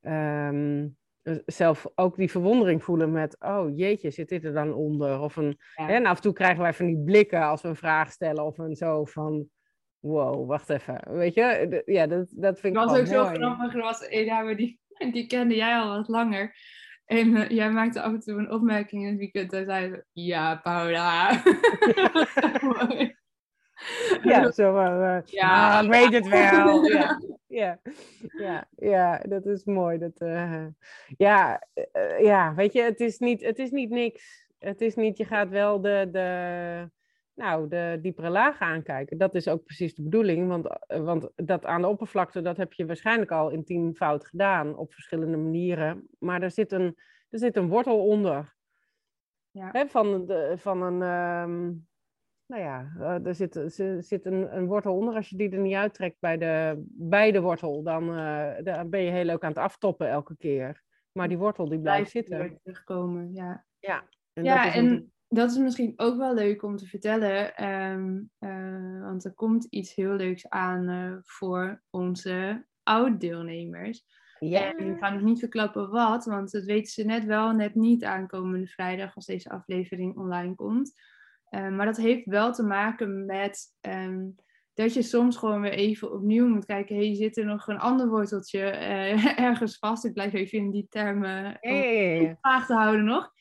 ehm, 0.00 0.86
zelf 1.46 1.86
ook 1.94 2.16
die 2.16 2.30
verwondering 2.30 2.84
voelen 2.84 3.12
met, 3.12 3.36
oh 3.40 3.76
jeetje, 3.76 4.10
zit 4.10 4.28
dit 4.28 4.44
er 4.44 4.52
dan 4.52 4.74
onder? 4.74 5.20
Of 5.20 5.36
een, 5.36 5.58
Ja. 5.74 5.88
en 5.88 6.06
af 6.06 6.16
en 6.16 6.22
toe 6.22 6.32
krijgen 6.32 6.62
wij 6.62 6.74
van 6.74 6.86
die 6.86 6.98
blikken 7.04 7.42
als 7.42 7.62
we 7.62 7.68
een 7.68 7.76
vraag 7.76 8.10
stellen 8.12 8.44
of 8.44 8.58
een 8.58 8.76
zo 8.76 9.04
van, 9.04 9.48
wow, 9.98 10.48
wacht 10.48 10.70
even. 10.70 11.00
Weet 11.06 11.34
je, 11.34 11.82
ja, 11.86 12.06
dat, 12.06 12.26
dat 12.30 12.60
vind 12.60 12.74
ik 12.74 12.80
Het 12.80 12.90
was 12.90 12.98
ook 13.00 13.06
zo 13.06 13.22
mooi. 13.24 13.34
grappig. 13.36 13.74
Er 13.74 13.82
was 13.82 14.06
een 14.08 14.26
dame 14.26 14.54
die, 14.56 14.80
die 15.12 15.26
kende 15.26 15.54
jij 15.54 15.76
al 15.78 15.96
wat 15.96 16.08
langer. 16.08 16.54
En 17.04 17.36
eh, 17.36 17.48
jij 17.48 17.70
maakte 17.70 18.02
af 18.02 18.12
en 18.12 18.20
toe 18.20 18.38
een 18.38 18.50
opmerking 18.50 19.02
in 19.02 19.08
het 19.08 19.18
weekend. 19.18 19.52
En 19.52 19.64
zei 19.64 19.88
ze, 19.88 20.04
ja, 20.12 20.54
Paula. 20.56 21.30
Dat. 22.62 23.12
Ja, 24.22 24.50
zo 24.50 24.72
van, 24.72 25.02
eh, 25.02 25.18
Ja. 25.24 25.78
ah, 25.80 25.88
weet 25.88 26.12
het 26.12 26.28
wel. 26.28 26.84
Ja, 26.84 27.20
ja, 27.48 27.80
ja, 28.38 28.68
ja, 28.76 29.18
dat 29.18 29.46
is 29.46 29.64
mooi. 29.64 29.98
Dat, 29.98 30.20
eh, 30.20 30.66
ja, 31.16 31.66
eh, 31.72 32.20
ja, 32.20 32.54
weet 32.54 32.72
je, 32.72 32.82
het 32.82 33.00
is, 33.00 33.18
niet, 33.18 33.42
het 33.44 33.58
is 33.58 33.70
niet 33.70 33.90
niks. 33.90 34.46
Het 34.58 34.80
is 34.80 34.94
niet, 34.94 35.16
je 35.16 35.24
gaat 35.24 35.48
wel 35.48 35.80
de, 35.80 36.08
de, 36.12 36.90
nou, 37.34 37.68
de 37.68 37.98
diepere 38.02 38.30
laag 38.30 38.58
aankijken. 38.58 39.18
Dat 39.18 39.34
is 39.34 39.48
ook 39.48 39.64
precies 39.64 39.94
de 39.94 40.02
bedoeling. 40.02 40.48
Want, 40.48 40.68
eh, 40.86 41.00
want 41.04 41.30
dat 41.36 41.64
aan 41.64 41.80
de 41.80 41.88
oppervlakte, 41.88 42.42
dat 42.42 42.56
heb 42.56 42.72
je 42.72 42.86
waarschijnlijk 42.86 43.30
al 43.30 43.50
in 43.50 43.64
tien 43.64 43.94
fout 43.94 44.26
gedaan. 44.26 44.76
Op 44.76 44.92
verschillende 44.92 45.36
manieren. 45.36 46.08
Maar 46.18 46.42
er 46.42 46.50
zit 46.50 46.72
een, 46.72 46.98
er 47.30 47.38
zit 47.38 47.56
een 47.56 47.68
wortel 47.68 48.06
onder. 48.06 48.56
Ja. 49.50 49.68
Hè, 49.72 49.86
van, 49.86 50.26
de, 50.26 50.54
van 50.58 50.82
een... 50.82 51.02
ehm, 51.02 51.72
nou 52.48 52.62
ja, 52.62 52.92
eh, 52.98 53.26
er 53.26 53.34
zit, 53.34 53.56
er 53.56 54.02
zit 54.02 54.26
een, 54.26 54.56
een 54.56 54.66
wortel 54.66 54.94
onder. 54.96 55.14
Als 55.14 55.28
je 55.28 55.36
die 55.36 55.50
er 55.50 55.58
niet 55.60 55.74
uittrekt 55.74 56.16
bij 56.20 56.36
de, 56.38 56.84
bij 56.88 57.32
de 57.32 57.40
wortel, 57.40 57.82
dan, 57.82 58.16
eh, 58.16 58.64
dan 58.64 58.90
ben 58.90 59.00
je 59.00 59.10
heel 59.10 59.24
leuk 59.24 59.42
aan 59.42 59.48
het 59.50 59.58
aftoppen 59.58 60.08
elke 60.10 60.36
keer. 60.36 60.82
Maar 61.12 61.28
die 61.28 61.38
wortel 61.38 61.68
die 61.68 61.80
blijft 61.80 62.10
Blijft 62.12 62.28
zitten. 62.28 62.58
terugkomen, 62.62 63.32
ja. 63.34 63.64
En 64.32 64.44
ja, 64.44 64.56
dat 64.64 64.72
is 64.74 64.78
en 64.80 64.86
een- 64.86 65.12
dat 65.28 65.50
is 65.50 65.56
misschien 65.58 65.92
ook 65.96 66.16
wel 66.16 66.34
leuk 66.34 66.62
om 66.62 66.76
te 66.76 66.86
vertellen. 66.86 67.54
ehm, 67.56 68.20
eh, 68.38 69.00
want 69.02 69.24
er 69.24 69.34
komt 69.34 69.64
iets 69.64 69.94
heel 69.94 70.12
leuks 70.12 70.48
aan 70.48 71.18
voor 71.24 71.82
onze 71.90 72.66
oud-deelnemers. 72.82 74.04
ja. 74.38 74.74
En 74.76 74.86
ik 74.90 74.98
ga 74.98 75.10
nog 75.12 75.22
niet 75.22 75.38
verklappen 75.38 75.90
wat, 75.90 76.24
want 76.24 76.50
dat 76.50 76.64
weten 76.64 76.92
ze 76.92 77.04
net 77.04 77.24
wel, 77.24 77.52
net 77.52 77.74
niet 77.74 78.04
aankomende 78.04 78.66
vrijdag 78.66 79.14
als 79.14 79.26
deze 79.26 79.50
aflevering 79.50 80.16
online 80.16 80.54
komt. 80.54 80.92
Eh, 81.50 81.68
maar 81.68 81.86
dat 81.86 81.96
heeft 81.96 82.24
wel 82.24 82.52
te 82.52 82.62
maken 82.62 83.26
met 83.26 83.76
ehm, 83.80 84.26
dat 84.74 84.94
je 84.94 85.02
soms 85.02 85.36
gewoon 85.36 85.60
weer 85.60 85.72
even 85.72 86.12
opnieuw 86.12 86.46
moet 86.46 86.64
kijken. 86.64 86.96
Hey, 86.96 87.14
zit 87.14 87.36
er 87.36 87.44
nog 87.44 87.66
een 87.66 87.78
ander 87.78 88.08
worteltje 88.08 88.60
eh, 88.60 89.38
ergens 89.48 89.78
vast? 89.78 90.04
Ik 90.04 90.12
blijf 90.12 90.32
even 90.32 90.58
in 90.58 90.70
die 90.70 90.86
termen 90.88 91.58
ja, 91.60 91.72
ja. 91.72 92.36
vraag 92.40 92.66
te 92.66 92.74
houden 92.74 93.04
nog. 93.04 93.32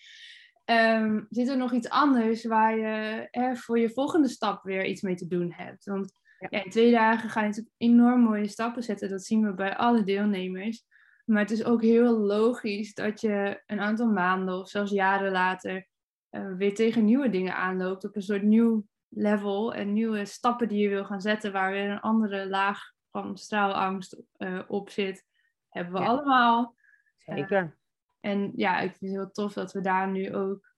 Ehm, 0.65 1.21
zit 1.30 1.48
er 1.48 1.57
nog 1.57 1.74
iets 1.74 1.89
anders 1.89 2.45
waar 2.45 2.77
je 2.77 3.27
eh, 3.31 3.56
voor 3.56 3.80
je 3.80 3.89
volgende 3.89 4.27
stap 4.27 4.63
weer 4.63 4.86
iets 4.86 5.01
mee 5.01 5.15
te 5.15 5.27
doen 5.27 5.51
hebt? 5.51 5.86
Want 5.86 6.12
Ja. 6.39 6.48
ja, 6.50 6.63
in 6.63 6.69
twee 6.69 6.92
dagen 6.92 7.30
ga 7.30 7.39
je 7.39 7.48
natuurlijk 7.48 7.75
enorm 7.77 8.21
mooie 8.21 8.48
stappen 8.48 8.83
zetten. 8.83 9.09
Dat 9.09 9.24
zien 9.24 9.44
we 9.45 9.54
bij 9.54 9.77
alle 9.77 10.04
deelnemers. 10.04 10.86
Maar 11.25 11.42
het 11.42 11.51
is 11.51 11.63
ook 11.63 11.81
heel 11.81 12.18
logisch 12.18 12.94
dat 12.94 13.21
je 13.21 13.63
een 13.65 13.80
aantal 13.80 14.07
maanden 14.07 14.59
of 14.59 14.69
zelfs 14.69 14.92
jaren 14.92 15.31
later 15.31 15.88
eh, 16.29 16.53
weer 16.57 16.75
tegen 16.75 17.06
nieuwe 17.06 17.29
dingen 17.29 17.56
aanloopt. 17.56 18.06
Op 18.06 18.15
een 18.15 18.21
soort 18.21 18.44
nieuw 18.44 18.85
level 19.09 19.74
en 19.74 19.94
nieuwe 19.94 20.25
stappen 20.25 20.68
die 20.68 20.79
je 20.79 20.89
wil 20.89 21.06
gaan 21.06 21.21
zetten. 21.21 21.51
Waar 21.51 21.71
weer 21.71 21.89
een 21.89 22.00
andere 22.00 22.47
laag 22.47 22.79
van 23.12 23.38
straalangst 23.38 24.21
eh, 24.38 24.59
op 24.68 24.89
zit. 24.89 25.25
Hebben 25.69 25.94
we 25.94 26.00
Ja. 26.00 26.06
allemaal. 26.06 26.75
Zeker. 27.18 27.77
En 28.19 28.51
ja, 28.56 28.79
ik 28.79 28.95
vind 28.95 29.12
het 29.12 29.19
heel 29.21 29.31
tof 29.31 29.53
dat 29.53 29.71
we 29.74 29.81
daar 29.81 30.07
nu 30.12 30.33
ook 30.35 30.75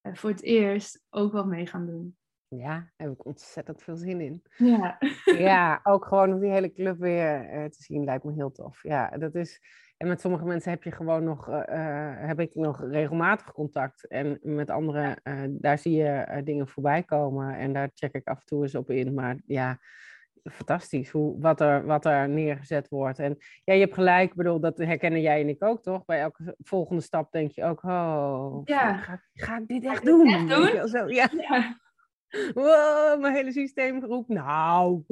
eh, 0.00 0.14
voor 0.14 0.30
het 0.30 0.42
eerst 0.42 1.04
ook 1.10 1.32
wat 1.32 1.46
mee 1.46 1.66
gaan 1.66 1.86
doen. 1.86 2.16
Ja, 2.48 2.68
daar 2.68 2.92
heb 2.96 3.10
ik 3.10 3.24
ontzettend 3.26 3.82
veel 3.82 3.96
zin 3.96 4.20
in. 4.20 4.42
Ja, 4.56 4.98
Ja, 5.24 5.80
ook 5.92 6.04
gewoon 6.04 6.32
om 6.32 6.40
die 6.40 6.50
hele 6.50 6.72
club 6.72 6.98
weer 6.98 7.48
eh, 7.48 7.64
te 7.64 7.82
zien 7.82 8.04
lijkt 8.04 8.24
me 8.24 8.32
heel 8.32 8.52
tof. 8.52 8.82
Ja, 8.82 9.08
dat 9.10 9.34
is. 9.34 9.60
En 10.00 10.08
met 10.08 10.20
sommige 10.20 10.44
mensen 10.44 10.70
heb 10.70 10.82
je 10.82 10.90
gewoon 10.90 11.24
nog, 11.24 11.48
eh, 11.48 11.62
eh, 11.66 12.26
heb 12.28 12.40
ik 12.40 12.54
nog 12.54 12.84
regelmatig 12.90 13.52
contact. 13.52 14.06
En 14.08 14.38
met 14.42 14.70
anderen, 14.70 15.22
eh, 15.22 15.34
daar 15.48 15.78
zie 15.78 15.96
je 15.96 16.40
dingen 16.44 16.68
voorbij 16.68 17.02
komen. 17.02 17.54
En 17.58 17.72
daar 17.72 17.90
check 17.94 18.14
ik 18.14 18.28
af 18.28 18.40
en 18.40 18.46
toe 18.46 18.62
eens 18.62 18.74
op 18.74 18.90
in. 18.90 19.14
Maar 19.14 19.36
ja, 19.46 19.78
fantastisch 20.44 21.10
hoe, 21.10 21.40
wat, 21.40 21.60
er, 21.60 21.84
wat 21.86 22.04
er 22.04 22.28
neergezet 22.28 22.88
wordt. 22.88 23.18
En 23.18 23.36
ja, 23.64 23.74
je 23.74 23.80
hebt 23.80 23.94
gelijk, 23.94 24.30
ik 24.30 24.36
bedoel, 24.36 24.60
dat 24.60 24.78
herkennen 24.78 25.20
jij 25.20 25.40
en 25.40 25.48
ik 25.48 25.64
ook, 25.64 25.82
toch? 25.82 26.04
Bij 26.04 26.20
elke 26.20 26.54
volgende 26.58 27.02
stap 27.02 27.32
denk 27.32 27.50
je 27.50 27.64
ook, 27.64 27.82
oh, 27.82 28.60
Ja. 28.64 28.96
ga, 28.96 29.12
ik- 29.12 29.42
ga 29.42 29.58
ik 29.58 29.68
dit 29.68 29.84
echt 29.84 30.04
doen? 30.04 30.26
echt 30.28 30.48
doen? 30.48 30.88
Zo, 30.88 31.08
ja. 31.08 31.28
ja. 31.48 31.78
Wow, 32.54 33.20
mijn 33.20 33.34
hele 33.34 33.52
systeem 33.52 34.04
roept, 34.04 34.28
nou. 34.28 35.02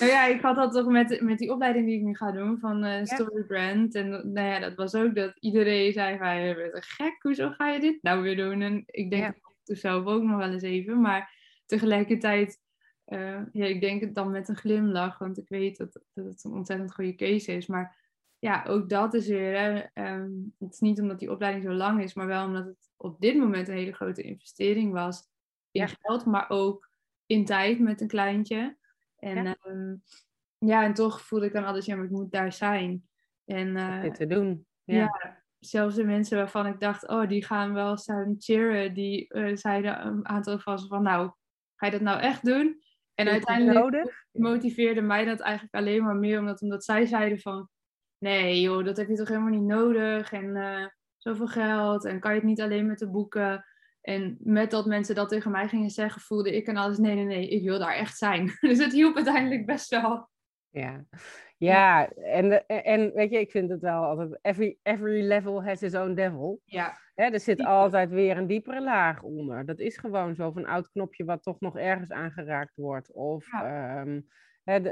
Nou 0.00 0.10
ja, 0.12 0.26
ik 0.26 0.40
had 0.40 0.56
dat 0.56 0.72
toch 0.72 0.86
met, 0.86 1.20
met 1.20 1.38
die 1.38 1.52
opleiding 1.52 1.86
die 1.86 1.96
ik 1.96 2.02
nu 2.02 2.14
ga 2.14 2.32
doen 2.32 2.58
van 2.58 2.84
eh 2.84 3.04
Story 3.04 3.42
Brand. 3.44 3.94
En 3.94 4.10
dat- 4.10 4.24
nou 4.24 4.46
ja, 4.46 4.58
dat 4.58 4.74
was 4.74 4.94
ook 4.94 5.14
dat 5.14 5.36
iedereen 5.40 5.92
zei 5.92 6.18
van, 6.18 6.40
je 6.40 6.54
bent 6.54 6.74
een 6.74 6.82
gek, 6.82 7.16
hoezo 7.22 7.50
ga 7.50 7.68
je 7.68 7.80
dit 7.80 8.02
nou 8.02 8.22
weer 8.22 8.36
doen? 8.36 8.60
En 8.60 8.82
ik 8.86 9.10
denk 9.10 9.22
Ja. 9.22 9.28
ik 9.64 9.76
zelf 9.76 10.06
ook 10.06 10.22
nog 10.22 10.36
wel 10.36 10.52
eens 10.52 10.62
even, 10.62 11.00
maar 11.00 11.34
tegelijkertijd, 11.66 12.60
eh, 13.04 13.40
ja, 13.52 13.64
ik 13.66 13.80
denk 13.80 14.00
het 14.00 14.14
dan 14.14 14.30
met 14.30 14.48
een 14.48 14.56
glimlach, 14.56 15.18
want 15.18 15.38
ik 15.38 15.48
weet 15.48 15.76
dat, 15.76 15.92
dat 16.14 16.24
het 16.24 16.44
een 16.44 16.52
ontzettend 16.52 16.94
goede 16.94 17.14
keuze 17.14 17.52
is. 17.52 17.66
Maar 17.66 17.96
ja, 18.38 18.64
ook 18.68 18.88
dat 18.88 19.14
is 19.14 19.28
weer, 19.28 19.58
hè, 19.58 19.78
ehm, 19.92 20.30
het 20.58 20.72
is 20.72 20.78
niet 20.80 21.00
omdat 21.00 21.18
die 21.18 21.30
opleiding 21.30 21.64
zo 21.64 21.72
lang 21.72 22.02
is, 22.02 22.14
maar 22.14 22.26
wel 22.26 22.46
omdat 22.46 22.64
het 22.64 22.90
op 22.96 23.20
dit 23.20 23.36
moment 23.36 23.68
een 23.68 23.74
hele 23.74 23.92
grote 23.92 24.22
investering 24.22 24.92
was 24.92 25.26
in 25.78 25.88
Ja. 25.88 25.94
geld, 26.00 26.24
maar 26.24 26.50
ook 26.50 26.90
in 27.26 27.44
tijd 27.44 27.78
met 27.78 28.00
een 28.00 28.08
kleintje. 28.08 28.76
En 29.16 29.44
Ja. 29.44 29.56
ja, 29.62 29.98
ja 30.58 30.84
en 30.84 30.94
toch 30.94 31.20
voelde 31.20 31.46
ik 31.46 31.52
dan 31.52 31.64
altijd, 31.64 31.84
ja, 31.84 31.96
maar 31.96 32.04
ik 32.04 32.10
moet 32.10 32.30
daar 32.32 32.52
zijn. 32.52 33.08
En 33.44 33.76
eh, 33.76 34.02
dit 34.02 34.14
te 34.14 34.26
doen. 34.26 34.66
Ja. 34.84 34.96
ja. 34.96 35.42
zelfs 35.58 35.94
de 35.94 36.04
mensen 36.04 36.36
waarvan 36.36 36.66
ik 36.66 36.80
dacht, 36.80 37.08
oh, 37.08 37.28
die 37.28 37.44
gaan 37.44 37.72
wel 37.72 37.96
staan 37.96 38.34
cheeren, 38.38 38.94
die 38.94 39.28
eh, 39.28 39.56
zeiden 39.56 40.06
een 40.06 40.28
aantal 40.28 40.58
van 40.58 40.78
ze 40.78 40.86
van, 40.86 41.02
nou, 41.02 41.30
ga 41.74 41.86
je 41.86 41.92
dat 41.92 42.00
nou 42.00 42.20
echt 42.20 42.44
doen? 42.44 42.82
En 43.14 43.28
uiteindelijk 43.28 44.26
motiveerde 44.32 45.00
mij 45.00 45.24
dat 45.24 45.40
eigenlijk 45.40 45.74
alleen 45.74 46.04
maar 46.04 46.16
meer, 46.16 46.38
omdat, 46.38 46.62
omdat 46.62 46.84
zij 46.84 47.06
zeiden 47.06 47.40
van, 47.40 47.68
nee 48.18 48.60
joh, 48.60 48.84
dat 48.84 48.96
heb 48.96 49.08
je 49.08 49.16
toch 49.16 49.28
helemaal 49.28 49.50
niet 49.50 49.68
nodig 49.68 50.32
en 50.32 50.56
eh, 50.56 50.86
zoveel 51.16 51.46
geld 51.46 52.04
en 52.04 52.20
kan 52.20 52.30
je 52.30 52.36
het 52.36 52.46
niet 52.46 52.60
alleen 52.60 52.86
met 52.86 52.98
de 52.98 53.10
boeken. 53.10 53.64
En 54.08 54.36
met 54.40 54.70
dat 54.70 54.86
mensen 54.86 55.14
dat 55.14 55.28
tegen 55.28 55.50
mij 55.50 55.68
gingen 55.68 55.90
zeggen, 55.90 56.20
voelde 56.20 56.56
ik 56.56 56.66
en 56.66 56.76
alles, 56.76 56.98
nee, 56.98 57.14
nee, 57.14 57.24
nee, 57.24 57.48
ik 57.48 57.62
wil 57.62 57.78
daar 57.78 57.94
echt 57.94 58.16
zijn. 58.16 58.50
Dus 58.60 58.78
het 58.78 58.92
hielp 58.92 59.16
uiteindelijk 59.16 59.66
best 59.66 59.88
wel. 59.88 60.28
Ja, 60.70 61.04
ja 61.56 62.08
en, 62.08 62.66
en 62.66 63.12
weet 63.12 63.30
je, 63.30 63.38
ik 63.38 63.50
vind 63.50 63.70
het 63.70 63.80
wel 63.80 64.04
altijd, 64.04 64.38
every, 64.42 64.78
every 64.82 65.26
level 65.26 65.64
has 65.64 65.82
its 65.82 65.94
own 65.94 66.14
devil. 66.14 66.60
Ja. 66.64 66.98
er 67.14 67.40
zit 67.40 67.64
altijd 67.64 68.10
weer 68.10 68.36
een 68.36 68.46
diepere 68.46 68.82
laag 68.82 69.22
onder. 69.22 69.66
Dat 69.66 69.78
is 69.78 69.96
gewoon 69.96 70.34
zo 70.34 70.50
van 70.50 70.62
een 70.62 70.68
oud 70.68 70.90
knopje 70.90 71.24
wat 71.24 71.42
toch 71.42 71.60
nog 71.60 71.76
ergens 71.76 72.10
aangeraakt 72.10 72.76
wordt. 72.76 73.12
Of 73.12 73.52
ehm, 73.52 74.20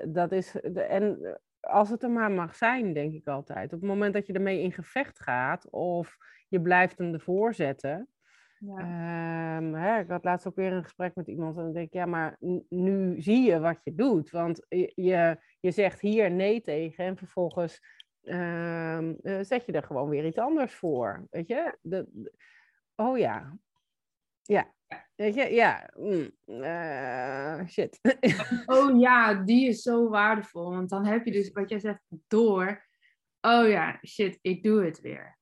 dat 0.07 0.33
is, 0.33 0.61
en 0.75 1.39
als 1.61 1.91
het 1.91 2.03
er 2.03 2.11
maar 2.11 2.31
mag 2.31 2.57
zijn, 2.57 2.93
denk 2.93 3.13
ik 3.13 3.27
altijd. 3.27 3.73
Op 3.73 3.81
het 3.81 3.89
moment 3.89 4.15
dat 4.15 4.27
je 4.27 4.33
ermee 4.33 4.63
in 4.63 4.73
gevecht 4.73 5.21
gaat 5.21 5.71
of 5.71 6.17
je 6.49 6.61
blijft 6.61 6.99
hem 6.99 7.13
ervoor 7.13 7.55
zetten. 7.55 8.09
Ja. 8.59 8.79
Ehm, 8.79 9.73
hè, 9.73 10.01
ik 10.01 10.09
had 10.09 10.25
laatst 10.25 10.47
ook 10.47 10.57
weer 10.57 10.73
een 10.73 10.83
gesprek 10.83 11.15
met 11.15 11.27
iemand 11.27 11.57
en 11.57 11.63
dan 11.63 11.73
denk 11.73 11.87
ik, 11.87 11.93
ja, 11.93 12.07
maar 12.07 12.37
nu 12.69 13.21
zie 13.21 13.43
je 13.43 13.59
wat 13.59 13.79
je 13.85 13.95
doet. 13.95 14.31
Want 14.31 14.67
je, 14.69 15.39
je 15.61 15.71
zegt 15.71 16.01
hier 16.01 16.31
nee 16.31 16.61
tegen 16.61 17.05
en 17.05 17.17
vervolgens 17.17 17.81
ehm, 18.23 19.15
eh, 19.23 19.39
zet 19.41 19.67
je 19.67 19.73
er 19.73 19.83
gewoon 19.83 20.09
weer 20.09 20.27
iets 20.27 20.39
anders 20.39 20.75
voor. 20.75 21.27
Weet 21.31 21.49
je? 21.49 21.79
De, 21.81 22.31
oh 22.95 23.19
ja. 23.19 23.59
Ja. 24.43 24.75
Weet 25.15 25.35
je, 25.35 25.55
ja. 25.55 25.91
Mm, 25.97 26.31
uh, 26.47 27.67
shit. 27.67 28.01
oh 28.67 29.01
ja, 29.01 29.35
die 29.35 29.69
is 29.69 29.83
zo 29.83 30.09
waardevol. 30.09 30.71
Want 30.71 30.89
dan 30.89 31.07
heb 31.07 31.25
je 31.25 31.33
dus, 31.33 31.53
wat 31.53 31.69
jij 31.69 31.79
zegt, 31.79 32.03
door. 32.27 32.87
Oh 33.41 33.69
ja, 33.69 33.99
shit, 34.07 34.39
ik 34.41 34.63
doe 34.63 34.85
het 34.85 35.01
weer. 35.01 35.39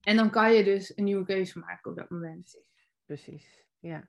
En 0.00 0.16
dan 0.16 0.30
kan 0.30 0.52
je 0.52 0.64
dus 0.64 0.96
een 0.96 1.04
nieuwe 1.04 1.24
keuze 1.24 1.58
maken 1.58 1.90
op 1.90 1.96
dat 1.96 2.10
moment. 2.10 2.62
Precies, 3.04 3.64
ja. 3.78 4.08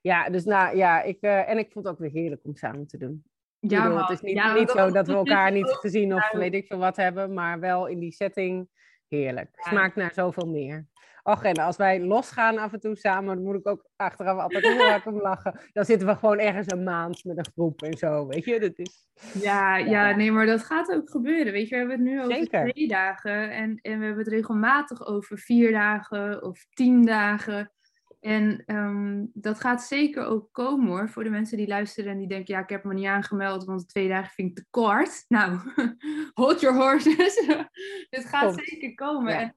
Ja, 0.00 0.30
dus 0.30 0.44
nou 0.44 0.76
ja, 0.76 1.02
ik, 1.02 1.18
uh, 1.20 1.48
en 1.48 1.58
ik 1.58 1.72
vond 1.72 1.84
het 1.84 1.94
ook 1.94 2.00
weer 2.00 2.10
heerlijk 2.10 2.44
om 2.44 2.56
samen 2.56 2.86
te 2.86 2.98
doen. 2.98 3.24
Ja, 3.60 3.82
bedoel, 3.82 3.98
het 3.98 4.10
is 4.10 4.20
niet, 4.20 4.34
ja, 4.34 4.54
niet 4.54 4.70
zo 4.70 4.90
dat 4.90 5.06
we 5.06 5.12
elkaar 5.12 5.52
niet 5.52 5.68
gezien 5.68 6.14
of 6.14 6.30
weet 6.32 6.54
ik 6.54 6.66
veel 6.66 6.78
wat 6.78 6.96
hebben, 6.96 7.34
maar 7.34 7.60
wel 7.60 7.86
in 7.86 7.98
die 7.98 8.12
setting 8.12 8.68
heerlijk. 9.08 9.50
Smaakt 9.54 9.96
naar 9.96 10.12
zoveel 10.12 10.46
meer. 10.46 10.86
Och, 11.28 11.42
en 11.42 11.54
als 11.54 11.76
wij 11.76 12.00
losgaan 12.00 12.58
af 12.58 12.72
en 12.72 12.80
toe 12.80 12.96
samen, 12.96 13.34
dan 13.34 13.44
moet 13.44 13.54
ik 13.54 13.66
ook 13.66 13.88
achteraf 13.96 14.38
altijd 14.38 14.64
heel 14.64 14.88
hard 14.88 15.06
om 15.06 15.20
lachen. 15.20 15.60
Dan 15.72 15.84
zitten 15.84 16.08
we 16.08 16.14
gewoon 16.14 16.38
ergens 16.38 16.72
een 16.72 16.82
maand 16.82 17.24
met 17.24 17.38
een 17.38 17.52
groep 17.52 17.82
en 17.82 17.98
zo, 17.98 18.26
weet 18.26 18.44
je. 18.44 18.60
Dat 18.60 18.78
is... 18.78 19.08
ja, 19.42 19.76
ja, 19.76 20.16
nee, 20.16 20.32
maar 20.32 20.46
dat 20.46 20.64
gaat 20.64 20.92
ook 20.92 21.10
gebeuren, 21.10 21.52
weet 21.52 21.68
je. 21.68 21.74
We 21.74 21.76
hebben 21.76 21.96
het 21.96 22.06
nu 22.06 22.20
over 22.22 22.34
Zeker. 22.34 22.70
twee 22.70 22.88
dagen 22.88 23.50
en, 23.50 23.78
en 23.82 23.98
we 23.98 24.04
hebben 24.04 24.24
het 24.24 24.32
regelmatig 24.32 25.06
over 25.06 25.38
vier 25.38 25.72
dagen 25.72 26.42
of 26.42 26.66
tien 26.70 27.04
dagen. 27.04 27.72
En 28.20 28.62
ehm, 28.66 29.24
dat 29.32 29.60
gaat 29.60 29.82
zeker 29.82 30.24
ook 30.24 30.48
komen 30.52 30.86
hoor, 30.86 31.08
voor 31.08 31.24
de 31.24 31.30
mensen 31.30 31.56
die 31.56 31.68
luisteren 31.68 32.12
en 32.12 32.18
die 32.18 32.28
denken, 32.28 32.54
ja, 32.54 32.60
ik 32.60 32.68
heb 32.68 32.84
me 32.84 32.94
niet 32.94 33.06
aangemeld, 33.06 33.64
want 33.64 33.88
twee 33.88 34.08
dagen 34.08 34.32
vind 34.34 34.50
ik 34.50 34.56
te 34.56 34.66
kort. 34.70 35.24
Nou, 35.28 35.58
hold 36.34 36.60
your 36.60 36.76
horses. 36.76 37.46
Het 38.10 38.24
gaat 38.24 38.54
zeker 38.64 38.94
komen. 38.94 39.38
En, 39.38 39.54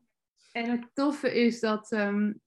en, 0.51 0.69
het 0.69 0.89
toffe 0.93 1.43
is 1.43 1.59
dat, 1.59 1.91
um, 1.91 2.41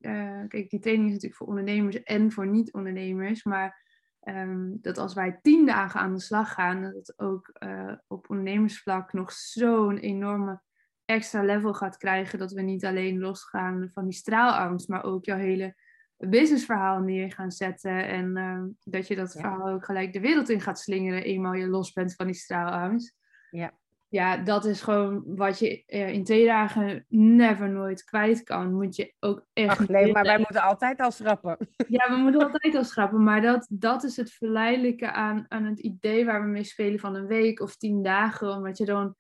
kijk, 0.49 0.71
die 0.71 0.81
training 0.81 1.09
is 1.09 1.13
natuurlijk 1.13 1.35
voor 1.35 1.47
ondernemers 1.47 2.03
en 2.03 2.33
voor 2.33 2.47
niet-ondernemers, 2.47 3.45
maar 3.45 3.83
ehm, 4.21 4.71
dat 4.81 4.99
als 4.99 5.15
wij 5.15 5.39
tien 5.43 5.67
dagen 5.67 6.01
aan 6.01 6.15
de 6.15 6.21
slag 6.21 6.53
gaan, 6.53 6.83
dat 6.83 6.95
het 6.95 7.15
ook 7.17 7.57
uh, 7.63 7.93
op 8.07 8.31
ondernemersvlak 8.31 9.13
nog 9.13 9.33
zo'n 9.33 9.99
enorme 9.99 10.63
extra 11.05 11.43
level 11.43 11.75
gaat 11.75 11.97
krijgen, 11.97 12.39
dat 12.39 12.53
we 12.53 12.63
niet 12.63 12.85
alleen 12.85 13.19
losgaan 13.19 13.91
van 13.93 14.05
die 14.05 14.15
straalangst, 14.15 14.89
maar 14.89 15.05
ook 15.05 15.25
jouw 15.25 15.39
hele 15.39 15.75
businessverhaal 16.17 17.01
neer 17.01 17.33
gaan 17.33 17.51
zetten. 17.51 18.09
En 18.09 18.37
ehm, 18.37 18.67
dat 18.83 19.07
je 19.07 19.17
dat 19.17 19.33
verhaal 19.33 19.69
ook 19.69 19.85
gelijk 19.85 20.13
de 20.13 20.21
wereld 20.21 20.49
in 20.49 20.61
gaat 20.61 20.79
slingeren, 20.79 21.25
eenmaal 21.25 21.55
je 21.55 21.67
los 21.67 21.93
bent 21.93 22.15
van 22.15 22.27
die 22.27 22.35
straalangst. 22.35 23.15
Ja. 23.51 23.73
Ja, 24.14 24.37
dat 24.37 24.64
is 24.64 24.83
gewoon 24.83 25.23
wat 25.26 25.59
je 25.59 25.83
uh, 25.87 26.09
in 26.09 26.25
twee 26.25 26.47
dagen 26.47 27.04
never 27.09 27.71
nooit 27.71 28.04
kwijt 28.04 28.42
kan. 28.42 28.75
Moet 28.75 28.97
je 28.97 29.14
ook 29.21 29.47
echt. 29.52 29.80
Ach, 29.80 29.88
nee, 29.88 30.12
maar 30.12 30.23
wij 30.23 30.38
moeten 30.38 30.62
altijd 30.62 31.00
al 31.00 31.11
schrappen. 31.11 31.56
Ja, 31.88 32.11
we 32.11 32.16
moeten 32.16 32.42
altijd 32.42 32.75
al 32.75 32.85
schrappen. 32.85 33.23
Maar 33.23 33.42
dat, 33.42 33.66
dat 33.71 34.04
is 34.04 34.16
het 34.16 34.33
verleidelijke 34.33 35.12
aan, 35.12 35.47
aan 35.49 35.64
het 35.64 35.78
idee 35.78 36.25
waar 36.25 36.42
we 36.42 36.49
mee 36.49 36.64
spelen 36.64 36.99
van 36.99 37.14
een 37.14 37.26
week 37.26 37.61
of 37.61 37.76
tien 37.76 38.02
dagen. 38.02 38.50
Omdat 38.50 38.78
je 38.78 38.85
dan 38.85 39.14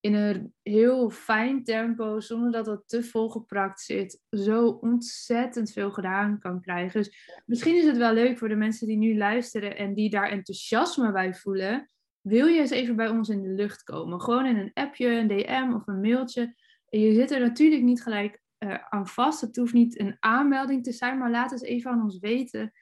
in 0.00 0.14
een 0.14 0.54
heel 0.62 1.10
fijn 1.10 1.64
tempo, 1.64 2.20
zonder 2.20 2.52
dat 2.52 2.66
het 2.66 2.88
te 2.88 3.02
volgeprakt 3.02 3.80
zit, 3.80 4.22
zo 4.30 4.66
ontzettend 4.68 5.72
veel 5.72 5.90
gedaan 5.90 6.38
kan 6.38 6.60
krijgen. 6.60 7.00
Dus 7.02 7.42
misschien 7.46 7.76
is 7.76 7.84
het 7.84 7.96
wel 7.96 8.12
leuk 8.12 8.38
voor 8.38 8.48
de 8.48 8.56
mensen 8.56 8.86
die 8.86 8.98
nu 8.98 9.16
luisteren 9.16 9.76
en 9.76 9.94
die 9.94 10.10
daar 10.10 10.28
enthousiasme 10.28 11.12
bij 11.12 11.34
voelen. 11.34 11.90
Wil 12.26 12.46
je 12.46 12.60
eens 12.60 12.70
even 12.70 12.96
bij 12.96 13.08
ons 13.08 13.28
in 13.28 13.42
de 13.42 13.48
lucht 13.48 13.82
komen? 13.82 14.20
Gewoon 14.20 14.46
in 14.46 14.56
een 14.56 14.70
appje, 14.74 15.08
een 15.08 15.28
DM 15.28 15.72
of 15.74 15.86
een 15.86 16.00
mailtje. 16.00 16.54
En 16.88 17.00
je 17.00 17.14
zit 17.14 17.30
er 17.30 17.40
natuurlijk 17.40 17.82
niet 17.82 18.02
gelijk 18.02 18.42
uh, 18.58 18.74
aan 18.88 19.06
vast. 19.06 19.40
Het 19.40 19.56
hoeft 19.56 19.72
niet 19.72 20.00
een 20.00 20.16
aanmelding 20.20 20.84
te 20.84 20.92
zijn, 20.92 21.18
maar 21.18 21.30
laat 21.30 21.52
eens 21.52 21.62
even 21.62 21.90
aan 21.90 22.02
ons 22.02 22.18
weten 22.18 22.72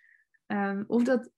um, 0.46 0.84
of 0.86 1.02
dat 1.02 1.30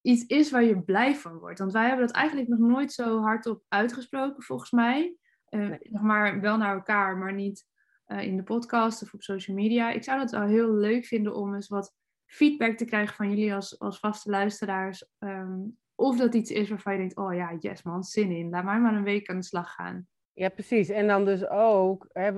iets 0.00 0.24
is 0.26 0.50
waar 0.50 0.64
je 0.64 0.82
blij 0.82 1.14
van 1.14 1.38
wordt. 1.38 1.58
Want 1.58 1.72
wij 1.72 1.86
hebben 1.86 2.06
dat 2.06 2.16
eigenlijk 2.16 2.48
nog 2.48 2.58
nooit 2.58 2.92
zo 2.92 3.20
hardop 3.20 3.64
uitgesproken, 3.68 4.42
volgens 4.42 4.70
mij. 4.70 5.16
Uh, 5.50 5.74
maar 5.90 6.40
wel 6.40 6.56
naar 6.56 6.74
elkaar, 6.74 7.16
maar 7.16 7.34
niet 7.34 7.66
uh, 8.06 8.22
in 8.22 8.36
de 8.36 8.42
podcast 8.42 9.02
of 9.02 9.14
op 9.14 9.22
social 9.22 9.56
media. 9.56 9.90
Ik 9.90 10.04
zou 10.04 10.20
het 10.20 10.30
wel 10.30 10.46
heel 10.46 10.74
leuk 10.74 11.04
vinden 11.04 11.34
om 11.34 11.54
eens 11.54 11.68
wat 11.68 11.94
feedback 12.26 12.76
te 12.76 12.84
krijgen 12.84 13.16
van 13.16 13.28
jullie 13.28 13.54
als, 13.54 13.78
als 13.78 13.98
vaste 13.98 14.30
luisteraars. 14.30 15.06
Um, 15.18 15.78
of 16.00 16.16
dat 16.16 16.34
iets 16.34 16.50
is 16.50 16.68
waarvan 16.68 16.92
je 16.92 16.98
denkt, 16.98 17.16
oh 17.16 17.34
ja, 17.34 17.56
yes 17.58 17.82
man, 17.82 18.02
zin 18.02 18.30
in. 18.30 18.50
Laat 18.50 18.64
mij 18.64 18.80
maar 18.80 18.94
een 18.94 19.02
week 19.02 19.28
aan 19.28 19.36
de 19.36 19.44
slag 19.44 19.74
gaan. 19.74 20.06
Ja, 20.32 20.48
precies. 20.48 20.88
En 20.88 21.06
dan 21.06 21.24
dus 21.24 21.48
ook, 21.48 22.06
hè, 22.12 22.30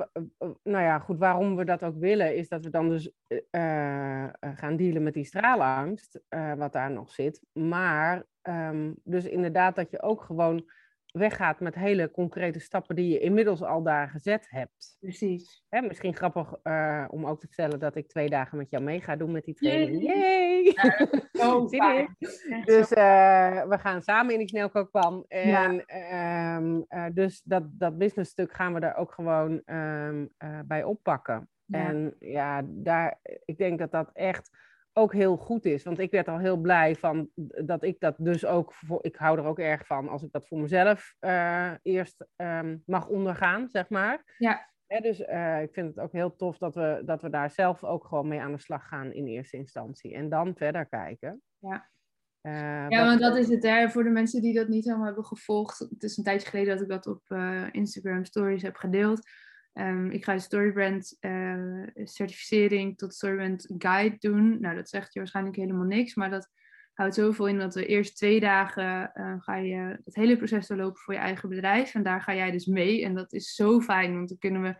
nou 0.62 0.82
ja, 0.82 0.98
goed, 0.98 1.18
waarom 1.18 1.56
we 1.56 1.64
dat 1.64 1.84
ook 1.84 1.96
willen, 1.98 2.36
is 2.36 2.48
dat 2.48 2.64
we 2.64 2.70
dan 2.70 2.88
dus 2.88 3.12
uh, 3.28 4.26
gaan 4.54 4.76
dealen 4.76 5.02
met 5.02 5.14
die 5.14 5.24
straalangst, 5.24 6.20
uh, 6.28 6.54
wat 6.54 6.72
daar 6.72 6.90
nog 6.90 7.10
zit. 7.10 7.40
Maar 7.52 8.24
um, 8.42 8.94
dus 9.04 9.24
inderdaad 9.24 9.76
dat 9.76 9.90
je 9.90 10.02
ook 10.02 10.22
gewoon 10.22 10.70
weggaat 11.06 11.60
met 11.60 11.74
hele 11.74 12.10
concrete 12.10 12.58
stappen 12.58 12.96
die 12.96 13.08
je 13.08 13.18
inmiddels 13.18 13.62
al 13.62 13.82
daar 13.82 14.08
gezet 14.08 14.46
hebt. 14.48 14.96
Precies. 15.00 15.64
Hè, 15.68 15.80
misschien 15.80 16.16
grappig 16.16 16.54
uh, 16.62 17.04
om 17.10 17.26
ook 17.26 17.40
te 17.40 17.46
vertellen 17.46 17.78
dat 17.78 17.96
ik 17.96 18.08
twee 18.08 18.28
dagen 18.28 18.58
met 18.58 18.70
jou 18.70 18.82
mee 18.82 19.00
ga 19.00 19.16
doen 19.16 19.30
met 19.32 19.44
die 19.44 19.54
training. 19.54 20.02
Yay! 20.02 20.51
zo. 21.32 21.66
Dus 22.64 22.92
uh, 22.92 23.62
we 23.62 23.78
gaan 23.78 24.02
samen 24.02 24.32
in 24.32 24.38
die 24.38 24.48
snelkookpan. 24.48 25.24
En 25.28 25.84
ja. 25.86 26.56
um, 26.56 26.84
uh, 26.88 27.04
dus 27.12 27.42
dat, 27.44 27.62
dat 27.70 27.98
business 27.98 28.30
stuk 28.30 28.52
gaan 28.52 28.74
we 28.74 28.80
daar 28.80 28.96
ook 28.96 29.12
gewoon 29.12 29.62
um, 29.66 30.30
bij 30.64 30.84
oppakken. 30.84 31.48
Ja. 31.64 31.86
En 31.86 32.16
ja, 32.18 32.62
daar, 32.64 33.18
ik 33.44 33.58
denk 33.58 33.78
dat 33.78 33.90
dat 33.90 34.10
echt 34.12 34.50
ook 34.92 35.12
heel 35.12 35.36
goed 35.36 35.64
is. 35.64 35.84
Want 35.84 35.98
ik 35.98 36.10
werd 36.10 36.28
al 36.28 36.38
heel 36.38 36.56
blij 36.56 36.94
van 36.94 37.28
dat 37.64 37.82
ik 37.82 38.00
dat 38.00 38.14
dus 38.18 38.44
ook 38.44 38.74
voor. 38.74 38.98
Ik 39.02 39.16
hou 39.16 39.38
er 39.38 39.44
ook 39.44 39.58
erg 39.58 39.86
van 39.86 40.08
als 40.08 40.22
ik 40.22 40.32
dat 40.32 40.46
voor 40.46 40.58
mezelf 40.58 41.14
uh, 41.20 41.72
eerst 41.82 42.26
um, 42.36 42.82
mag 42.86 43.08
ondergaan, 43.08 43.68
zeg 43.68 43.88
maar. 43.88 44.34
Ja. 44.38 44.70
Ja 44.92 45.00
dus 45.00 45.20
uh, 45.20 45.62
ik 45.62 45.72
vind 45.72 45.88
het 45.88 45.98
ook 45.98 46.12
heel 46.12 46.36
tof 46.36 46.58
dat 46.58 46.74
we, 46.74 47.02
dat 47.04 47.22
we 47.22 47.30
daar 47.30 47.50
zelf 47.50 47.84
ook 47.84 48.04
gewoon 48.04 48.28
mee 48.28 48.40
aan 48.40 48.52
de 48.52 48.60
slag 48.60 48.88
gaan 48.88 49.12
in 49.12 49.26
eerste 49.26 49.56
instantie. 49.56 50.14
En 50.14 50.28
dan 50.28 50.56
verder 50.56 50.86
kijken. 50.86 51.42
Ja. 51.58 51.90
Uh, 52.42 52.88
ja, 52.88 53.04
want 53.04 53.20
dat 53.20 53.36
is 53.36 53.48
het 53.48 53.62
hè, 53.62 53.90
voor 53.90 54.04
de 54.04 54.10
mensen 54.10 54.42
die 54.42 54.54
dat 54.54 54.68
niet 54.68 54.84
helemaal 54.84 55.06
hebben 55.06 55.24
gevolgd. 55.24 55.78
Het 55.78 56.02
is 56.02 56.16
een 56.16 56.24
tijdje 56.24 56.48
geleden 56.48 56.72
dat 56.72 56.82
ik 56.82 56.88
dat 56.88 57.06
op 57.06 57.22
Instagram 57.72 58.24
Stories 58.24 58.62
heb 58.62 58.76
gedeeld. 58.76 59.28
Um, 59.72 60.10
ik 60.10 60.24
ga 60.24 60.34
de 60.34 60.40
Storybrand 60.40 61.16
certificering 61.94 62.98
tot 62.98 63.14
Storybrand 63.14 63.74
Guide 63.78 64.16
doen. 64.18 64.60
Nou, 64.60 64.74
dat 64.74 64.88
zegt 64.88 65.12
je 65.12 65.18
waarschijnlijk 65.18 65.56
helemaal 65.56 65.84
niks, 65.84 66.14
maar 66.14 66.30
dat 66.30 66.48
houdt 66.92 67.14
zoveel 67.14 67.46
in 67.46 67.58
dat 67.58 67.74
we 67.74 67.86
eerst 67.86 68.16
twee 68.16 68.40
dagen 68.40 69.10
uh, 69.14 69.34
ga 69.38 69.56
je 69.56 70.00
het 70.04 70.14
hele 70.14 70.36
proces 70.36 70.66
doorlopen 70.66 71.00
voor 71.00 71.14
je 71.14 71.20
eigen 71.20 71.48
bedrijf. 71.48 71.94
En 71.94 72.02
daar 72.02 72.22
ga 72.22 72.34
jij 72.34 72.50
dus 72.50 72.66
mee. 72.66 73.04
En 73.04 73.14
dat 73.14 73.32
is 73.32 73.54
zo 73.54 73.80
fijn, 73.80 74.14
want 74.14 74.28
dan 74.28 74.38
kunnen 74.38 74.62
we 74.62 74.76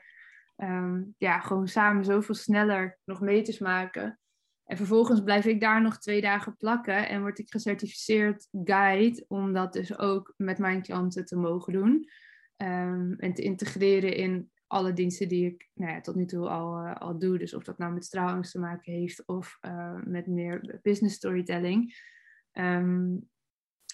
um, 0.64 1.14
ja, 1.18 1.40
gewoon 1.40 1.68
samen 1.68 2.04
zoveel 2.04 2.34
sneller 2.34 2.98
nog 3.04 3.20
meters 3.20 3.58
maken. 3.58 4.18
En 4.64 4.76
vervolgens 4.76 5.22
blijf 5.22 5.44
ik 5.44 5.60
daar 5.60 5.82
nog 5.82 5.98
twee 5.98 6.20
dagen 6.20 6.56
plakken 6.56 7.08
en 7.08 7.20
word 7.20 7.38
ik 7.38 7.50
gecertificeerd 7.50 8.48
guide 8.64 9.24
om 9.28 9.52
dat 9.52 9.72
dus 9.72 9.98
ook 9.98 10.34
met 10.36 10.58
mijn 10.58 10.82
klanten 10.82 11.24
te 11.24 11.36
mogen 11.36 11.72
doen. 11.72 12.08
Um, 12.56 13.14
en 13.18 13.34
te 13.34 13.42
integreren 13.42 14.16
in 14.16 14.50
alle 14.72 14.92
diensten 14.92 15.28
die 15.28 15.46
ik 15.46 15.70
nou 15.74 15.92
ja, 15.92 16.00
tot 16.00 16.14
nu 16.14 16.26
toe 16.26 16.48
al, 16.48 16.84
uh, 16.84 16.96
al 16.96 17.18
doe. 17.18 17.38
Dus 17.38 17.54
of 17.54 17.64
dat 17.64 17.78
nou 17.78 17.92
met 17.92 18.04
straalangst 18.04 18.52
te 18.52 18.58
maken 18.58 18.92
heeft 18.92 19.26
of 19.26 19.58
uh, 19.60 20.00
met 20.04 20.26
meer 20.26 20.78
business 20.82 21.16
storytelling. 21.16 21.94
Um, 22.52 23.30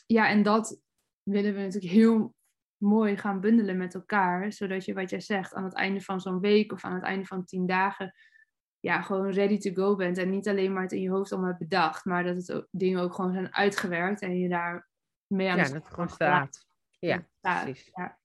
ja, 0.06 0.28
en 0.28 0.42
dat 0.42 0.82
willen 1.23 1.54
we 1.54 1.61
natuurlijk 1.61 1.92
heel 1.92 2.35
mooi 2.76 3.16
gaan 3.16 3.40
bundelen 3.40 3.76
met 3.76 3.94
elkaar. 3.94 4.52
Zodat 4.52 4.85
je, 4.85 4.94
wat 4.94 5.11
jij 5.11 5.20
zegt, 5.20 5.54
aan 5.54 5.64
het 5.64 5.75
einde 5.75 6.00
van 6.00 6.20
zo'n 6.20 6.40
week 6.40 6.73
of 6.73 6.85
aan 6.85 6.94
het 6.94 7.04
einde 7.04 7.26
van 7.26 7.44
tien 7.44 7.66
dagen 7.66 8.14
ja, 8.80 9.00
gewoon 9.00 9.30
ready 9.30 9.58
to 9.58 9.73
go 9.73 9.97
bent. 9.97 10.18
En 10.18 10.30
niet 10.30 10.49
alleen 10.49 10.73
maar 10.73 10.82
het 10.82 10.92
in 10.92 11.00
je 11.00 11.11
hoofd 11.11 11.32
allemaal 11.32 11.56
bedacht, 11.58 12.04
maar 12.04 12.25
dat 12.25 12.37
het 12.37 12.52
ook, 12.52 12.66
dingen 12.70 13.00
ook 13.00 13.14
gewoon 13.14 13.32
zijn 13.32 13.54
uitgewerkt 13.54 14.20
en 14.20 14.38
je 14.38 14.49
daar 14.49 14.88
mee 15.26 15.49
aan 15.50 15.56
de 15.56 15.62
Ja, 15.62 15.68
dat 15.68 15.82
het 15.82 15.92
gewoon 15.92 16.08
staat. 16.08 16.66
Ja, 16.99 17.26
Ja, 17.40 17.62
precies. 17.62 17.90
ja. 17.94 18.17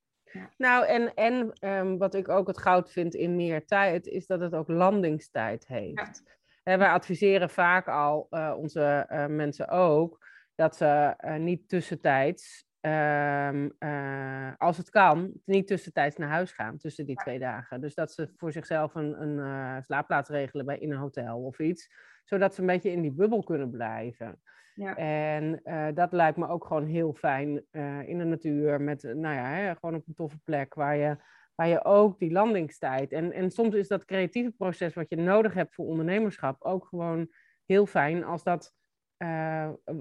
Nou, 0.58 0.86
en, 0.86 1.14
en 1.14 1.54
ehm, 1.54 1.98
wat 1.98 2.14
ik 2.14 2.30
ook 2.30 2.48
het 2.48 2.58
goud 2.58 2.92
vind 2.92 3.16
in 3.16 3.36
meer 3.36 3.66
tijd, 3.66 4.08
is 4.08 4.28
dat 4.28 4.40
het 4.40 4.56
ook 4.56 4.68
landingstijd 4.68 5.68
heeft. 5.68 6.24
Hè, 6.64 6.78
wij 6.78 6.90
adviseren 6.90 7.50
vaak 7.50 7.88
al 7.88 8.28
eh, 8.30 8.54
onze 8.58 9.06
eh, 9.08 9.26
mensen 9.26 9.68
ook 9.70 10.26
dat 10.56 10.76
ze 10.76 11.14
eh, 11.18 11.36
niet 11.36 11.70
tussentijds, 11.70 12.66
ehm, 12.80 13.70
eh, 13.78 14.52
als 14.58 14.78
het 14.78 14.90
kan, 14.90 15.34
niet 15.46 15.68
tussentijds 15.68 16.18
naar 16.18 16.30
huis 16.30 16.52
gaan 16.52 16.78
tussen 16.78 17.06
die 17.06 17.16
twee 17.16 17.40
dagen. 17.40 17.82
Dus 17.82 17.96
dat 17.96 18.12
ze 18.12 18.32
voor 18.38 18.52
zichzelf 18.52 18.96
een, 18.96 19.22
een 19.22 19.84
slaapplaats 19.84 20.30
regelen 20.30 20.66
bij, 20.66 20.78
in 20.78 20.92
een 20.92 20.98
hotel 20.98 21.44
of 21.44 21.60
iets, 21.60 21.90
zodat 22.24 22.56
ze 22.56 22.62
een 22.62 22.68
beetje 22.68 22.92
in 22.92 23.02
die 23.02 23.14
bubbel 23.14 23.44
kunnen 23.44 23.70
blijven. 23.70 24.42
Ja. 24.76 24.96
En 24.96 25.64
eh, 25.64 25.88
dat 25.94 26.12
lijkt 26.12 26.38
me 26.38 26.48
ook 26.48 26.66
gewoon 26.66 26.86
heel 26.86 27.14
fijn 27.14 27.66
eh, 27.72 28.08
in 28.08 28.18
de 28.18 28.24
natuur, 28.24 28.82
met, 28.82 29.04
eh, 29.04 29.14
nou 29.14 29.36
ja, 29.36 29.46
hè, 29.46 29.76
gewoon 29.76 29.96
op 29.96 30.08
een 30.08 30.14
toffe 30.14 30.40
plek 30.44 30.74
waar 30.74 30.96
je, 30.96 31.18
waar 31.56 31.68
je 31.68 31.84
ook 31.84 32.20
die 32.20 32.32
landingstijd. 32.32 33.12
En, 33.12 33.32
en 33.32 33.52
soms 33.52 33.76
is 33.76 33.88
dat 33.88 34.06
creatieve 34.06 34.52
proces 34.52 34.94
wat 34.94 35.10
je 35.10 35.16
nodig 35.16 35.54
hebt 35.54 35.76
voor 35.76 35.86
ondernemerschap 35.86 36.62
ook 36.62 36.86
gewoon 36.86 37.28
heel 37.66 37.86
fijn 37.86 38.24
als 38.24 38.44
dat 38.44 38.74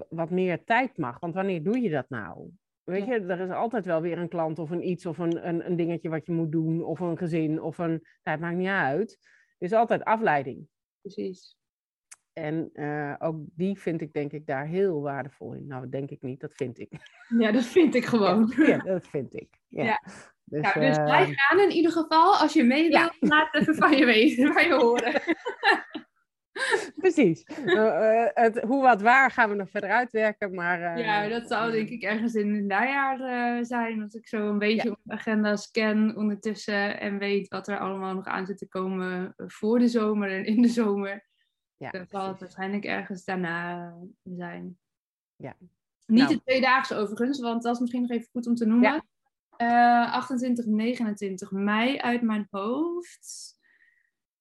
wat 0.09 0.29
meer 0.29 0.63
tijd 0.63 0.97
mag. 0.97 1.19
Want 1.19 1.33
wanneer 1.33 1.63
doe 1.63 1.79
je 1.79 1.89
dat 1.89 2.09
nou? 2.09 2.49
Weet 2.83 3.05
je, 3.05 3.19
er 3.19 3.39
is 3.39 3.49
altijd 3.49 3.85
wel 3.85 4.01
weer 4.01 4.17
een 4.17 4.29
klant 4.29 4.59
of 4.59 4.69
een 4.69 4.87
iets 4.89 5.05
of 5.05 5.17
een, 5.17 5.47
een, 5.47 5.65
een 5.65 5.75
dingetje 5.75 6.09
wat 6.09 6.25
je 6.25 6.31
moet 6.31 6.51
doen, 6.51 6.83
of 6.83 6.99
een 6.99 7.17
gezin, 7.17 7.61
of 7.61 7.77
een. 7.77 7.89
Nou, 7.89 8.01
het 8.23 8.39
maakt 8.39 8.57
niet 8.57 8.67
uit. 8.67 9.17
Er 9.57 9.67
is 9.67 9.73
altijd 9.73 10.03
afleiding. 10.03 10.67
Precies. 11.01 11.57
En 12.33 12.69
eh, 12.73 13.13
ook 13.19 13.35
die 13.55 13.79
vind 13.79 14.01
ik 14.01 14.13
denk 14.13 14.31
ik 14.31 14.45
daar 14.45 14.65
heel 14.65 15.01
waardevol 15.01 15.53
in. 15.53 15.67
Nou, 15.67 15.89
denk 15.89 16.09
ik 16.09 16.21
niet, 16.21 16.39
dat 16.39 16.53
vind 16.53 16.79
ik. 16.79 16.91
Ja, 17.37 17.51
dat 17.51 17.63
vind 17.65 17.95
ik 17.95 18.05
gewoon. 18.13 18.53
Ja, 18.55 18.77
dat 18.77 19.07
vind 19.07 19.35
ik. 19.39 19.49
Ja. 19.67 19.83
Ja. 19.83 20.01
Dus, 20.43 20.61
Ja, 20.73 20.73
dus 20.79 20.97
eh, 20.97 21.03
blijf 21.03 21.29
gaan 21.35 21.59
in 21.59 21.71
ieder 21.71 21.91
geval. 21.91 22.35
Als 22.35 22.53
je 22.53 22.63
mee 22.63 22.91
Ja. 22.91 22.99
wilt, 23.19 23.31
laat 23.31 23.55
even 23.55 23.75
van 23.75 23.97
je 23.97 24.05
weten, 24.05 24.53
van 24.53 24.63
je 24.67 24.73
horen. 24.73 25.21
precies. 26.95 27.43
Eh, 27.43 28.23
eh, 28.23 28.29
het, 28.33 28.59
hoe 28.61 28.81
wat 28.81 29.01
waar 29.01 29.31
gaan 29.31 29.49
we 29.49 29.55
nog 29.55 29.69
verder 29.69 29.89
uitwerken, 29.89 30.53
maar... 30.53 30.81
eh, 30.81 31.03
Ja, 31.05 31.27
dat 31.27 31.47
zou 31.47 31.71
denk 31.71 31.89
ik 31.89 32.03
ergens 32.03 32.33
in 32.33 32.53
het 32.55 32.65
najaar 32.65 33.19
eh, 33.19 33.63
zijn. 33.63 33.99
Dat 33.99 34.13
ik 34.15 34.27
zo 34.27 34.49
een 34.49 34.59
beetje 34.59 34.91
op 34.91 34.99
de 35.03 35.13
agenda 35.13 35.55
scan 35.55 36.15
ondertussen 36.15 36.99
en 36.99 37.17
weet 37.17 37.47
wat 37.47 37.67
er 37.67 37.79
allemaal 37.79 38.13
nog 38.13 38.25
aan 38.25 38.45
zit 38.45 38.57
te 38.57 38.67
komen 38.67 39.33
voor 39.37 39.79
de 39.79 39.87
zomer 39.87 40.31
en 40.31 40.45
in 40.45 40.61
de 40.61 40.67
zomer. 40.67 41.31
Ja, 41.83 41.91
Dat 41.91 42.09
zal 42.09 42.27
het 42.27 42.39
waarschijnlijk 42.39 42.85
ergens 42.85 43.25
daarna 43.25 43.93
zijn. 44.23 44.77
Ja. 45.35 45.55
Niet 46.05 46.23
Nou. 46.23 46.33
de 46.35 46.41
tweedaagse 46.41 46.95
overigens, 46.95 47.39
want 47.39 47.63
dat 47.63 47.73
is 47.73 47.79
misschien 47.79 48.01
nog 48.01 48.09
even 48.11 48.29
goed 48.31 48.47
om 48.47 48.55
te 48.55 48.65
noemen. 48.65 49.05
Eh, 49.57 50.13
28, 50.13 50.65
29 50.65 51.51
mei 51.51 51.97
uit 51.97 52.21
mijn 52.21 52.47
hoofd. 52.51 53.51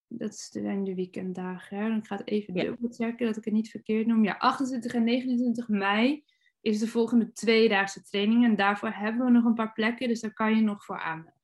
Dat 0.07 0.35
zijn 0.37 0.85
de 0.85 0.95
weekenddagen. 0.95 1.77
Hè? 1.77 1.97
Ik 1.97 2.07
ga 2.07 2.17
het 2.17 2.27
even 2.29 2.55
Ja. 2.55 2.63
dubbel 2.63 2.91
checken 2.93 3.27
dat 3.27 3.37
ik 3.37 3.45
het 3.45 3.55
niet 3.55 3.71
verkeerd 3.71 4.07
noem. 4.07 4.25
Ja, 4.25 4.37
28 4.39 4.95
en 4.95 5.05
29 5.05 5.69
mei 5.69 6.25
is 6.61 6.79
de 6.79 6.87
volgende 6.89 7.33
tweedaagse 7.33 8.03
training. 8.03 8.45
En 8.45 8.57
daarvoor 8.57 8.91
hebben 8.91 9.25
we 9.27 9.31
nog 9.33 9.45
een 9.45 9.55
paar 9.55 9.73
plekken, 9.73 10.09
dus 10.09 10.21
daar 10.21 10.33
kan 10.33 10.57
je 10.57 10.63
nog 10.63 10.85
voor 10.85 11.01
aanmelden. 11.01 11.41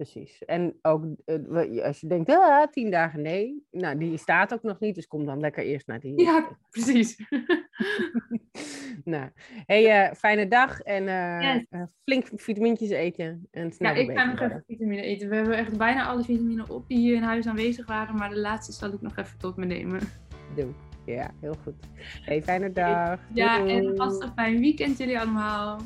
Precies. 0.00 0.44
En 0.44 0.78
ook 0.82 1.04
eh, 1.24 1.84
als 1.84 2.00
je 2.00 2.06
denkt, 2.06 2.30
ah, 2.30 2.66
tien 2.70 2.90
dagen 2.90 3.22
nee. 3.22 3.66
Nou, 3.70 3.98
die 3.98 4.16
staat 4.16 4.52
ook 4.52 4.62
nog 4.62 4.80
niet, 4.80 4.94
dus 4.94 5.06
kom 5.06 5.26
dan 5.26 5.40
lekker 5.40 5.64
eerst 5.64 5.86
naar 5.86 6.00
die. 6.00 6.20
Ja, 6.20 6.48
precies. 6.70 7.16
nou, 9.04 9.30
hey, 9.66 10.06
eh, 10.06 10.14
fijne 10.14 10.48
dag 10.48 10.80
en 10.80 11.08
eh, 11.08 11.54
Yes. 11.70 11.88
flink 12.04 12.26
vitamintjes 12.34 12.90
eten. 12.90 13.48
En 13.50 13.72
snel 13.72 13.94
Ja, 13.94 14.00
ik 14.00 14.18
ga 14.18 14.24
nog 14.24 14.38
worden. 14.38 14.56
even 14.56 14.64
vitamine 14.66 15.02
eten. 15.02 15.28
We 15.28 15.34
hebben 15.34 15.56
echt 15.56 15.78
bijna 15.78 16.06
alle 16.06 16.24
vitamine 16.24 16.64
op 16.68 16.88
die 16.88 16.98
hier 16.98 17.14
in 17.14 17.22
huis 17.22 17.46
aanwezig 17.46 17.86
waren. 17.86 18.16
Maar 18.16 18.28
de 18.30 18.38
laatste 18.40 18.72
zal 18.72 18.92
ik 18.92 19.00
nog 19.00 19.16
even 19.16 19.38
tot 19.38 19.56
me 19.56 19.64
nemen. 19.64 20.00
Doe. 20.56 20.72
Ja, 21.06 21.30
heel 21.40 21.54
goed. 21.62 21.74
Hey, 22.20 22.42
fijne 22.42 22.72
dag. 22.72 23.20
Ja, 23.34 23.58
Doei, 23.58 23.76
en 23.76 23.96
vast 23.96 24.22
een 24.22 24.32
fijn 24.32 24.60
weekend 24.60 24.98
jullie 24.98 25.18
allemaal. 25.18 25.80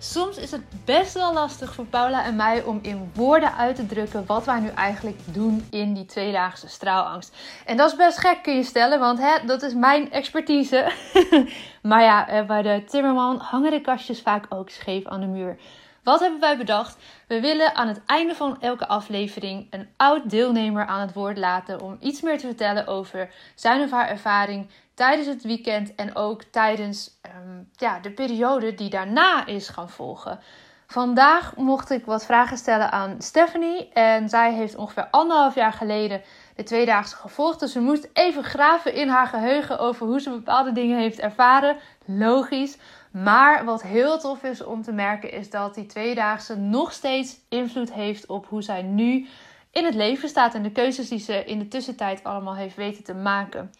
Soms 0.00 0.36
is 0.36 0.50
het 0.50 0.62
best 0.84 1.14
wel 1.14 1.32
lastig 1.32 1.74
voor 1.74 1.84
Paula 1.84 2.24
en 2.24 2.36
mij 2.36 2.62
om 2.62 2.78
in 2.82 3.10
woorden 3.14 3.54
uit 3.54 3.76
te 3.76 3.86
drukken 3.86 4.26
wat 4.26 4.44
wij 4.44 4.60
nu 4.60 4.68
eigenlijk 4.68 5.18
doen 5.24 5.66
in 5.70 5.94
die 5.94 6.04
tweedaagse 6.04 6.68
straalangst. 6.68 7.36
En 7.66 7.76
dat 7.76 7.90
is 7.90 7.96
best 7.96 8.18
gek 8.18 8.42
kun 8.42 8.56
je 8.56 8.62
stellen, 8.62 8.98
want 8.98 9.18
hè, 9.18 9.46
dat 9.46 9.62
is 9.62 9.74
mijn 9.74 10.12
expertise. 10.12 10.92
maar 11.82 12.02
ja, 12.02 12.28
eh, 12.28 12.46
bij 12.46 12.62
de 12.62 12.84
Timmerman 12.84 13.38
hangen 13.38 13.70
de 13.70 13.80
kastjes 13.80 14.20
vaak 14.20 14.46
ook 14.48 14.70
scheef 14.70 15.06
aan 15.06 15.20
de 15.20 15.26
muur. 15.26 15.58
Wat 16.02 16.20
hebben 16.20 16.40
wij 16.40 16.56
bedacht? 16.56 16.96
We 17.26 17.40
willen 17.40 17.74
aan 17.74 17.88
het 17.88 18.00
einde 18.06 18.34
van 18.34 18.60
elke 18.60 18.86
aflevering 18.86 19.66
een 19.70 19.88
oud 19.96 20.30
deelnemer 20.30 20.86
aan 20.86 21.00
het 21.00 21.12
woord 21.12 21.38
laten 21.38 21.80
om 21.80 21.96
iets 22.00 22.20
meer 22.20 22.38
te 22.38 22.46
vertellen 22.46 22.86
over 22.86 23.30
zijn 23.54 23.82
of 23.82 23.90
haar 23.90 24.08
ervaring 24.08 24.68
tijdens 24.98 25.26
het 25.26 25.42
weekend 25.42 25.94
en 25.94 26.16
ook 26.16 26.42
tijdens 26.42 27.18
ehm, 27.22 27.62
ja, 27.72 28.00
de 28.00 28.10
periode 28.10 28.74
die 28.74 28.90
daarna 28.90 29.46
is 29.46 29.68
gaan 29.68 29.90
volgen. 29.90 30.40
Vandaag 30.86 31.56
mocht 31.56 31.90
ik 31.90 32.04
wat 32.04 32.24
vragen 32.24 32.56
stellen 32.56 32.92
aan 32.92 33.14
Stephanie 33.18 33.88
en 33.92 34.28
zij 34.28 34.54
heeft 34.54 34.76
ongeveer 34.76 35.08
anderhalf 35.10 35.54
jaar 35.54 35.72
geleden 35.72 36.22
de 36.56 36.62
tweedaagse 36.62 37.16
gevolgd. 37.16 37.60
Dus 37.60 37.72
ze 37.72 37.80
moest 37.80 38.08
even 38.12 38.44
graven 38.44 38.94
in 38.94 39.08
haar 39.08 39.26
geheugen 39.26 39.78
over 39.78 40.06
hoe 40.06 40.20
ze 40.20 40.30
bepaalde 40.30 40.72
dingen 40.72 40.98
heeft 40.98 41.18
ervaren. 41.18 41.76
Logisch. 42.04 42.76
Maar 43.10 43.64
wat 43.64 43.82
heel 43.82 44.18
tof 44.18 44.42
is 44.42 44.64
om 44.64 44.82
te 44.82 44.92
merken 44.92 45.32
is 45.32 45.50
dat 45.50 45.74
die 45.74 45.86
tweedaagse 45.86 46.56
nog 46.56 46.92
steeds 46.92 47.36
invloed 47.48 47.92
heeft 47.92 48.26
op 48.26 48.46
hoe 48.46 48.62
zij 48.62 48.82
nu 48.82 49.26
in 49.70 49.84
het 49.84 49.94
leven 49.94 50.28
staat 50.28 50.54
en 50.54 50.62
de 50.62 50.72
keuzes 50.72 51.08
die 51.08 51.18
ze 51.18 51.44
in 51.44 51.58
de 51.58 51.68
tussentijd 51.68 52.24
allemaal 52.24 52.56
heeft 52.56 52.76
weten 52.76 53.04
te 53.04 53.14
maken. 53.14 53.70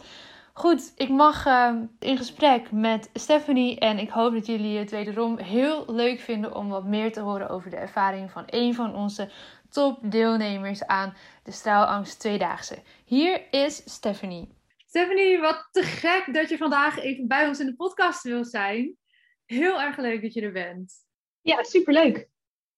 Goed, 0.59 0.93
ik 0.97 1.09
mag 1.09 1.47
eh, 1.47 1.75
in 1.99 2.17
gesprek 2.17 2.73
met 2.73 3.11
Stephanie 3.15 3.79
en 3.79 3.99
ik 3.99 4.11
hoop 4.11 4.33
dat 4.33 4.47
jullie 4.47 4.79
het 4.79 4.91
wederom 4.91 5.39
heel 5.39 5.85
leuk 5.95 6.21
vinden 6.21 6.55
om 6.55 6.69
wat 6.69 6.85
meer 6.85 7.13
te 7.13 7.21
horen 7.21 7.49
over 7.49 7.71
de 7.71 7.77
ervaring 7.77 8.31
van 8.31 8.43
een 8.47 8.75
van 8.75 8.95
onze 8.95 9.31
top 9.71 9.99
deelnemers 10.03 10.87
aan 10.87 11.15
de 11.43 11.51
Straalangst 11.51 12.21
Tweedaagse. 12.21 12.83
Hier 13.05 13.43
is 13.51 13.83
Stephanie. 13.85 14.49
Stephanie, 14.87 15.39
wat 15.39 15.69
te 15.71 15.83
gek 15.83 16.35
dat 16.35 16.49
je 16.49 16.57
vandaag 16.57 16.99
even 16.99 17.29
bij 17.29 17.49
ons 17.49 17.61
in 17.61 17.67
de 17.67 17.77
podcast 17.77 18.23
wil 18.23 18.45
zijn. 18.45 18.97
Heel 19.45 19.81
erg 19.81 19.97
leuk 19.97 20.23
dat 20.23 20.35
je 20.35 20.41
er 20.41 20.53
bent. 20.53 20.93
Ja, 21.41 21.63
superleuk. 21.63 22.29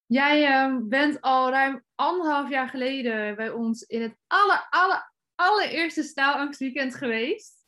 Jij 0.06 0.46
eh, 0.46 0.76
bent 0.80 1.20
al 1.20 1.50
ruim 1.50 1.84
anderhalf 1.94 2.50
jaar 2.50 2.68
geleden 2.68 3.36
bij 3.36 3.50
ons 3.50 3.82
in 3.82 4.02
het 4.02 4.16
aller, 4.26 4.66
aller, 4.70 5.12
allereerste 5.34 6.02
Straalangstweekend 6.02 6.94
geweest. 6.94 7.59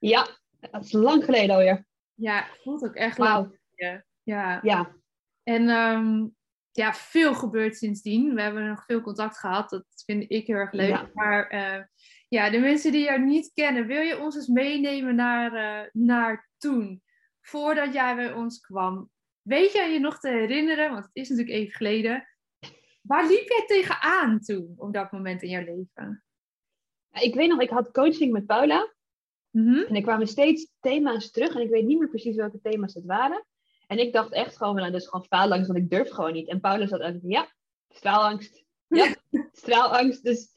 Ja, 0.00 0.28
dat 0.60 0.84
is 0.84 0.92
lang 0.92 1.24
geleden 1.24 1.54
alweer. 1.54 1.86
Ja, 2.14 2.46
voelt 2.62 2.84
ook 2.84 2.94
echt 2.94 3.18
lang. 3.18 3.30
Wauw. 3.30 3.58
Ja. 3.74 4.60
Ja, 4.62 4.94
En 5.42 5.68
ehm, 5.68 6.26
ja, 6.72 6.94
veel 6.94 7.34
gebeurd 7.34 7.76
sindsdien. 7.76 8.34
We 8.34 8.42
hebben 8.42 8.68
nog 8.68 8.84
veel 8.84 9.00
contact 9.00 9.38
gehad. 9.38 9.70
Dat 9.70 9.84
vind 10.04 10.24
ik 10.28 10.46
heel 10.46 10.56
erg 10.56 10.72
leuk. 10.72 10.88
Ja. 10.88 11.10
Maar 11.14 11.48
eh, 11.48 11.84
ja, 12.28 12.50
de 12.50 12.58
mensen 12.58 12.92
die 12.92 13.04
jou 13.04 13.20
niet 13.20 13.50
kennen, 13.54 13.86
wil 13.86 14.00
je 14.00 14.18
ons 14.18 14.36
eens 14.36 14.46
meenemen 14.46 15.14
naar, 15.14 15.52
eh, 15.54 15.88
naar 15.92 16.48
toen? 16.58 17.02
Voordat 17.40 17.92
jij 17.92 18.16
bij 18.16 18.32
ons 18.32 18.60
kwam. 18.60 19.10
Weet 19.42 19.72
jij 19.72 19.92
je 19.92 19.98
nog 19.98 20.18
te 20.18 20.28
herinneren, 20.28 20.90
want 20.90 21.04
het 21.04 21.16
is 21.16 21.28
natuurlijk 21.28 21.56
even 21.56 21.74
geleden. 21.74 22.28
Waar 23.02 23.26
liep 23.26 23.48
jij 23.48 23.64
tegenaan 23.66 24.40
toen, 24.40 24.74
op 24.76 24.92
dat 24.92 25.12
moment 25.12 25.42
in 25.42 25.48
jouw 25.48 25.64
leven? 25.64 26.24
ik 27.12 27.34
weet 27.34 27.48
nog, 27.48 27.60
ik 27.60 27.70
had 27.70 27.90
coaching 27.90 28.32
met 28.32 28.46
Paula. 28.46 28.94
Mhm. 29.50 29.78
En 29.78 29.94
er 29.94 30.02
kwamen 30.02 30.26
steeds 30.26 30.72
thema's 30.80 31.30
terug. 31.30 31.54
En 31.54 31.60
ik 31.60 31.70
weet 31.70 31.86
niet 31.86 31.98
meer 31.98 32.08
precies 32.08 32.36
welke 32.36 32.60
thema's 32.62 32.94
het 32.94 33.04
waren. 33.04 33.44
En 33.86 33.98
ik 33.98 34.12
dacht 34.12 34.32
echt 34.32 34.56
gewoon, 34.56 34.74
nou, 34.74 34.90
dat 34.90 35.00
is 35.00 35.08
gewoon 35.08 35.26
faalangst, 35.26 35.66
want 35.66 35.78
ik 35.78 35.90
durf 35.90 36.10
gewoon 36.10 36.32
niet. 36.32 36.48
En 36.48 36.60
Paula 36.60 36.86
zat 36.86 37.00
uit, 37.00 37.18
ja, 37.22 37.48
straalangst. 37.88 38.64
Ja, 38.86 39.14
straalangst. 39.52 40.24
Dus 40.24 40.52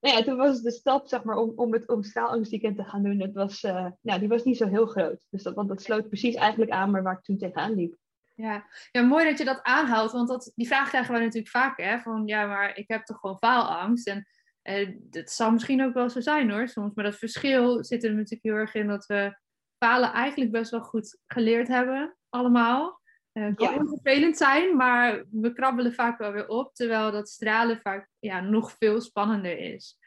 nou 0.00 0.16
ja, 0.16 0.22
toen 0.22 0.36
was 0.36 0.60
de 0.60 0.70
stap, 0.70 1.06
zeg 1.06 1.22
maar, 1.22 1.36
om, 1.36 1.52
om 1.56 1.72
het 1.72 1.88
om 1.88 2.02
straalangstweekend 2.02 2.76
te 2.76 2.84
gaan 2.84 3.02
doen. 3.02 3.18
Dat 3.18 3.32
was, 3.32 3.62
eh, 3.62 3.86
nou, 4.00 4.20
die 4.20 4.28
was 4.28 4.44
niet 4.44 4.56
zo 4.56 4.66
heel 4.66 4.86
groot. 4.86 5.26
Dus 5.30 5.42
dat, 5.42 5.54
want 5.54 5.68
dat 5.68 5.82
sloot 5.82 6.08
precies 6.08 6.34
eigenlijk 6.34 6.70
aan 6.70 6.90
maar 6.90 7.02
waar 7.02 7.16
ik 7.16 7.22
toen 7.22 7.38
tegenaan 7.38 7.74
liep. 7.74 7.96
Ja. 8.34 8.66
ja, 8.90 9.02
mooi 9.02 9.24
dat 9.24 9.38
je 9.38 9.44
dat 9.44 9.62
aanhaalt, 9.62 10.12
want 10.12 10.28
dat, 10.28 10.52
die 10.54 10.66
vraag 10.66 10.88
krijgen 10.88 11.14
we 11.14 11.20
natuurlijk 11.20 11.48
vaker. 11.48 11.86
Hè? 11.86 11.98
Van 11.98 12.26
ja, 12.26 12.46
maar 12.46 12.76
ik 12.76 12.88
heb 12.88 13.04
toch 13.04 13.18
gewoon 13.18 13.38
faalangst. 13.38 14.06
En 14.06 14.26
eh, 14.68 14.88
dat 15.00 15.30
zal 15.30 15.50
misschien 15.50 15.82
ook 15.84 15.94
wel 15.94 16.10
zo 16.10 16.20
zijn 16.20 16.50
hoor, 16.50 16.68
soms. 16.68 16.94
Maar 16.94 17.04
dat 17.04 17.16
verschil 17.16 17.84
zit 17.84 18.04
er 18.04 18.10
natuurlijk 18.14 18.42
heel 18.42 18.54
erg 18.54 18.74
in 18.74 18.86
dat 18.86 19.06
we 19.06 19.38
falen 19.78 20.12
eigenlijk 20.12 20.50
best 20.50 20.70
wel 20.70 20.80
goed 20.80 21.20
geleerd 21.26 21.68
hebben, 21.68 22.16
allemaal. 22.28 23.00
Het 23.32 23.56
kan 23.56 23.74
Ja. 23.74 23.84
vervelend 23.84 24.36
zijn, 24.36 24.76
maar 24.76 25.24
we 25.30 25.52
krabbelen 25.52 25.92
vaak 25.94 26.18
wel 26.18 26.32
weer 26.32 26.48
op. 26.48 26.74
Terwijl 26.74 27.10
dat 27.10 27.28
stralen 27.28 27.80
vaak 27.80 28.08
ja, 28.18 28.40
nog 28.40 28.72
veel 28.78 29.00
spannender 29.00 29.58
is. 29.58 29.98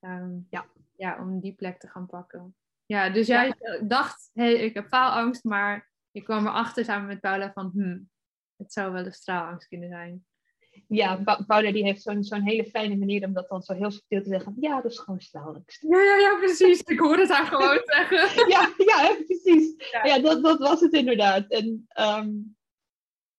Ehm, 0.00 0.38
Ja. 0.50 0.66
ja, 0.96 1.18
om 1.20 1.40
die 1.40 1.54
plek 1.54 1.78
te 1.78 1.88
gaan 1.88 2.06
pakken. 2.06 2.54
Ja, 2.86 3.10
dus 3.10 3.26
jij 3.26 3.54
dacht, 3.82 4.30
hé, 4.32 4.42
hey, 4.42 4.54
ik 4.54 4.74
heb 4.74 4.88
faalangst, 4.88 5.44
maar 5.44 5.90
je 6.10 6.22
kwam 6.22 6.46
erachter 6.46 6.84
samen 6.84 7.06
met 7.06 7.20
Paula 7.20 7.52
van, 7.52 7.70
hmm, 7.72 8.10
het 8.56 8.72
zou 8.72 8.92
wel 8.92 9.06
een 9.06 9.12
straalangst 9.12 9.68
kunnen 9.68 9.88
zijn. 9.88 10.24
Ja, 10.92 11.16
Pa- 11.16 11.44
Paula 11.46 11.72
die 11.72 11.82
heeft 11.84 12.02
zo'n 12.02 12.24
zo'n 12.24 12.42
hele 12.42 12.64
fijne 12.64 12.96
manier 12.96 13.24
om 13.26 13.32
dat 13.32 13.48
dan 13.48 13.62
zo 13.62 13.74
heel 13.74 13.90
subtiel 13.90 14.22
te 14.22 14.28
zeggen. 14.28 14.56
Ja, 14.60 14.80
dat 14.80 14.90
is 14.92 14.98
gewoon 14.98 15.20
straalangst. 15.20 15.82
Ja, 15.82 16.02
ja, 16.02 16.16
ja, 16.16 16.36
precies. 16.38 16.80
Ik 16.82 16.98
hoorde 16.98 17.22
het 17.22 17.30
haar 17.30 17.46
gewoon 17.46 17.80
zeggen. 17.96 18.48
ja, 18.48 18.72
ja, 18.76 19.14
precies. 19.26 19.74
Ja. 19.90 20.04
Ja, 20.04 20.18
dat, 20.18 20.42
dat 20.42 20.58
was 20.58 20.80
het 20.80 20.92
inderdaad. 20.92 21.50
En 21.50 21.84
ehm, 21.88 22.30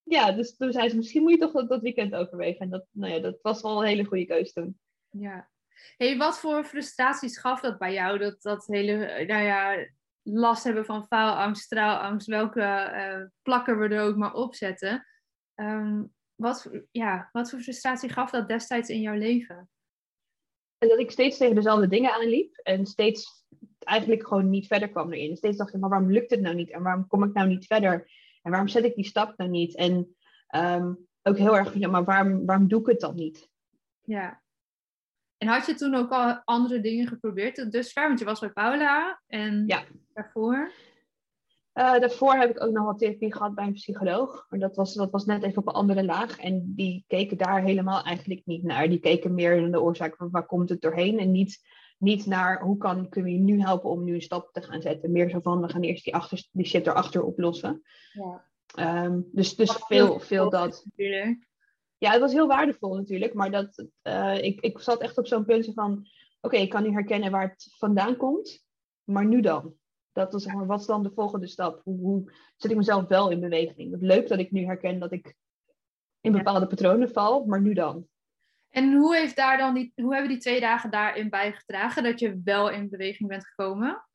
ja, 0.03 0.31
dus 0.31 0.57
toen 0.57 0.71
zei 0.71 0.89
ze, 0.89 0.95
misschien 0.95 1.21
moet 1.21 1.31
je 1.31 1.37
toch 1.37 1.51
dat, 1.51 1.69
dat 1.69 1.81
weekend 1.81 2.13
overwegen. 2.15 2.59
En 2.59 2.69
dat, 2.69 2.85
nou 2.91 3.13
ja, 3.13 3.19
dat 3.19 3.39
was 3.41 3.61
wel 3.61 3.81
een 3.81 3.87
hele 3.87 4.03
goede 4.05 4.25
keuze 4.25 4.53
toen. 4.53 4.79
Ja. 5.09 5.49
Hey, 5.97 6.17
wat 6.17 6.39
voor 6.39 6.63
frustraties 6.63 7.37
gaf 7.37 7.59
dat 7.61 7.77
bij 7.77 7.93
jou? 7.93 8.17
Dat, 8.17 8.41
dat 8.41 8.65
hele, 8.65 9.05
eh, 9.05 9.27
nou 9.27 9.43
ja, 9.43 9.87
last 10.21 10.63
hebben 10.63 10.85
van 10.85 11.05
faalangst, 11.05 11.63
straalangst, 11.63 12.27
welke 12.27 12.61
eh, 12.61 13.21
plakken 13.41 13.79
we 13.79 13.87
er 13.87 14.01
ook 14.01 14.15
maar 14.15 14.33
op 14.33 14.55
zetten. 14.55 15.07
Ehm, 15.55 16.03
wat, 16.41 16.62
voor- 16.62 16.86
ja, 16.91 17.30
wat 17.32 17.49
voor 17.49 17.60
frustratie 17.60 18.10
gaf 18.10 18.30
dat 18.30 18.47
destijds 18.47 18.89
in 18.89 19.01
jouw 19.01 19.15
leven? 19.15 19.69
En 20.77 20.88
dat 20.88 20.99
ik 20.99 21.12
steeds 21.12 21.38
tegen 21.38 21.56
dezelfde 21.56 21.88
dingen 21.88 22.13
aanliep. 22.13 22.56
En 22.56 22.86
steeds 22.86 23.45
eigenlijk 23.80 24.27
gewoon 24.27 24.49
niet 24.49 24.67
verder 24.67 24.89
kwam 24.89 25.13
erin. 25.13 25.36
Steeds 25.38 25.58
dacht 25.58 25.73
ik, 25.73 25.80
maar 25.80 25.89
waarom 25.89 26.12
lukt 26.12 26.32
het 26.32 26.41
nou 26.41 26.56
niet? 26.56 26.71
En 26.71 26.84
waarom 26.84 27.08
kom 27.08 27.23
ik 27.23 27.34
nou 27.34 27.47
niet 27.47 27.65
verder? 27.65 28.12
En 28.41 28.51
waarom 28.51 28.67
zet 28.67 28.84
ik 28.84 28.95
die 28.95 29.06
stap 29.06 29.38
nou 29.38 29.49
niet? 29.49 29.75
En 29.75 30.15
ehm, 30.47 30.93
ook 31.23 31.38
heel 31.38 31.58
erg, 31.58 31.73
ja, 31.75 31.88
maar 31.89 32.04
waarom, 32.04 32.45
waarom 32.45 32.67
doe 32.67 32.80
ik 32.80 32.86
het 32.88 32.99
dan 32.99 33.15
niet? 33.15 33.49
Ja. 34.01 34.41
En 35.38 35.47
had 35.47 35.65
je 35.65 35.73
toen 35.73 35.95
ook 35.95 36.12
al 36.12 36.41
andere 36.45 36.80
dingen 36.82 37.08
geprobeerd 37.08 37.56
tot 37.56 37.71
dusver? 37.71 38.08
Want 38.08 38.19
je 38.19 38.25
was 38.25 38.39
bij 38.39 38.51
Paula 38.51 39.21
en 39.27 39.63
Ja. 39.67 39.84
daarvoor? 40.13 40.71
Eh, 41.73 41.99
daarvoor 41.99 42.34
heb 42.34 42.49
ik 42.49 42.63
ook 42.63 42.71
nog 42.71 42.86
wat 42.86 42.99
therapie 42.99 43.34
gehad 43.34 43.55
bij 43.55 43.65
een 43.65 43.73
psycholoog. 43.73 44.45
Maar 44.49 44.60
dat 44.60 44.75
was, 44.75 44.93
dat 44.93 45.12
was 45.12 45.25
net 45.25 45.43
even 45.43 45.57
op 45.57 45.67
een 45.67 45.73
andere 45.73 46.03
laag. 46.03 46.39
En 46.39 46.73
die 46.75 47.03
keken 47.07 47.38
daar 47.38 47.63
helemaal 47.63 48.03
eigenlijk 48.03 48.41
niet 48.45 48.63
naar. 48.63 48.89
Die 48.89 48.99
keken 48.99 49.34
meer 49.34 49.62
naar 49.62 49.71
de 49.71 49.81
oorzaak 49.81 50.15
van 50.15 50.29
waar 50.31 50.45
komt 50.45 50.69
het 50.69 50.81
doorheen. 50.81 51.19
En 51.19 51.31
niet, 51.31 51.60
niet 51.97 52.25
naar 52.25 52.62
hoe 52.62 52.77
kan, 52.77 53.10
kunnen 53.10 53.31
we 53.31 53.38
je 53.38 53.43
nu 53.43 53.62
helpen 53.62 53.89
om 53.89 54.03
nu 54.03 54.13
een 54.13 54.21
stap 54.21 54.49
te 54.51 54.62
gaan 54.62 54.81
zetten. 54.81 55.12
Meer 55.12 55.29
zo 55.29 55.39
van, 55.39 55.62
we 55.62 55.69
gaan 55.69 55.81
eerst 55.81 56.03
die, 56.03 56.15
achter, 56.15 56.47
die 56.51 56.65
shit 56.65 56.88
erachter 56.88 57.23
oplossen. 57.23 57.81
Ja. 58.13 58.49
Ehm, 58.75 59.21
dus 59.31 59.55
dus 59.55 59.71
veel, 59.71 60.19
veel 60.19 60.49
dat. 60.49 60.81
Natuurlijk. 60.86 61.47
Ja, 61.97 62.12
het 62.12 62.21
was 62.21 62.34
heel 62.34 62.47
waardevol 62.47 62.95
natuurlijk. 62.95 63.34
Maar 63.34 63.51
dat, 63.51 63.86
eh, 64.01 64.43
ik, 64.43 64.62
ik 64.62 64.79
zat 64.79 65.01
echt 65.01 65.17
op 65.17 65.27
zo'n 65.27 65.45
punt 65.45 65.71
van... 65.73 66.07
Oké, 66.41 66.57
ik 66.57 66.69
kan 66.69 66.84
nu 66.84 66.91
herkennen 66.91 67.31
waar 67.31 67.49
het 67.49 67.75
vandaan 67.77 68.17
komt. 68.17 68.65
Maar 69.03 69.25
nu 69.25 69.41
dan? 69.41 69.79
Dat 70.12 70.32
was, 70.32 70.43
zeg 70.43 70.54
maar, 70.54 70.65
wat 70.65 70.80
is 70.80 70.86
dan 70.86 71.04
de 71.04 71.12
volgende 71.12 71.47
stap? 71.47 71.82
Hoe, 71.84 72.00
hoe 72.00 72.32
zet 72.58 72.71
ik 72.71 72.78
mezelf 72.78 73.08
wel 73.08 73.30
in 73.30 73.39
beweging? 73.39 73.91
Het 73.91 74.02
leuk 74.02 74.28
dat 74.28 74.39
ik 74.39 74.52
nu 74.52 74.65
herken 74.65 75.00
dat 75.00 75.12
ik 75.12 75.36
in 76.21 76.32
Ja. 76.32 76.38
bepaalde 76.38 76.67
patronen 76.67 77.10
val. 77.12 77.45
Maar 77.45 77.62
nu 77.62 77.74
dan? 77.74 78.08
En 78.69 78.93
hoe, 78.93 79.15
heeft 79.15 79.36
daar 79.36 79.58
dan 79.58 79.74
die, 79.74 79.91
hoe 79.95 80.13
hebben 80.13 80.32
die 80.32 80.39
twee 80.39 80.60
dagen 80.60 80.91
daarin 80.91 81.30
bijgedragen 81.30 82.04
dat 82.04 82.19
je 82.19 82.41
wel 82.43 82.69
in 82.69 82.89
beweging 82.89 83.30
bent 83.30 83.47
gekomen? 83.47 84.06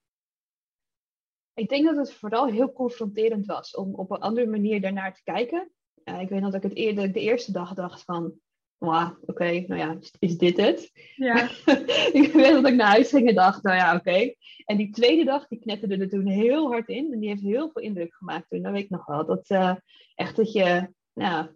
Ik 1.55 1.69
denk 1.69 1.85
dat 1.85 1.97
het 1.97 2.13
vooral 2.13 2.47
heel 2.47 2.73
confronterend 2.73 3.47
was. 3.47 3.75
Om 3.75 3.95
op 3.95 4.11
een 4.11 4.21
andere 4.21 4.47
manier 4.47 4.81
daarnaar 4.81 5.15
te 5.15 5.23
kijken. 5.23 5.71
Eh, 6.05 6.21
ik 6.21 6.29
weet 6.29 6.41
nog 6.41 6.53
dat 6.53 6.65
ik, 6.65 6.69
het 6.71 6.79
eer, 6.79 6.95
dat 6.95 7.05
ik 7.05 7.15
de 7.15 7.21
eerste 7.21 7.53
dag 7.53 7.75
dacht 7.75 8.03
van... 8.03 8.41
Wauw, 8.79 9.17
oké, 9.27 9.65
nou 9.67 9.77
ja, 9.77 9.99
is, 10.19 10.39
dit 10.39 10.57
het? 10.57 10.91
Ja. 11.15 11.49
ik 12.23 12.31
weet 12.33 12.53
dat 12.53 12.67
ik 12.67 12.75
naar 12.75 12.87
huis 12.87 13.11
ging 13.11 13.29
en 13.29 13.35
dacht, 13.35 13.63
nou 13.63 13.77
ja, 13.77 13.95
oké. 13.95 14.35
En 14.65 14.77
die 14.77 14.91
tweede 14.91 15.25
dag, 15.25 15.49
die 15.49 15.59
knetterde 15.59 15.97
er 15.97 16.09
toen 16.09 16.27
heel 16.27 16.67
hard 16.67 16.89
in. 16.89 17.13
En 17.13 17.19
die 17.19 17.29
heeft 17.29 17.43
heel 17.43 17.71
veel 17.73 17.83
indruk 17.83 18.15
gemaakt 18.15 18.49
toen. 18.49 18.63
Dat 18.63 18.73
weet 18.73 18.85
ik 18.85 18.91
nog 18.91 19.07
wel. 19.07 19.27
Dat 19.27 19.49
eh, 19.49 19.75
echt 20.15 20.37
dat 20.37 20.53
je, 20.53 20.89
nou... 21.13 21.47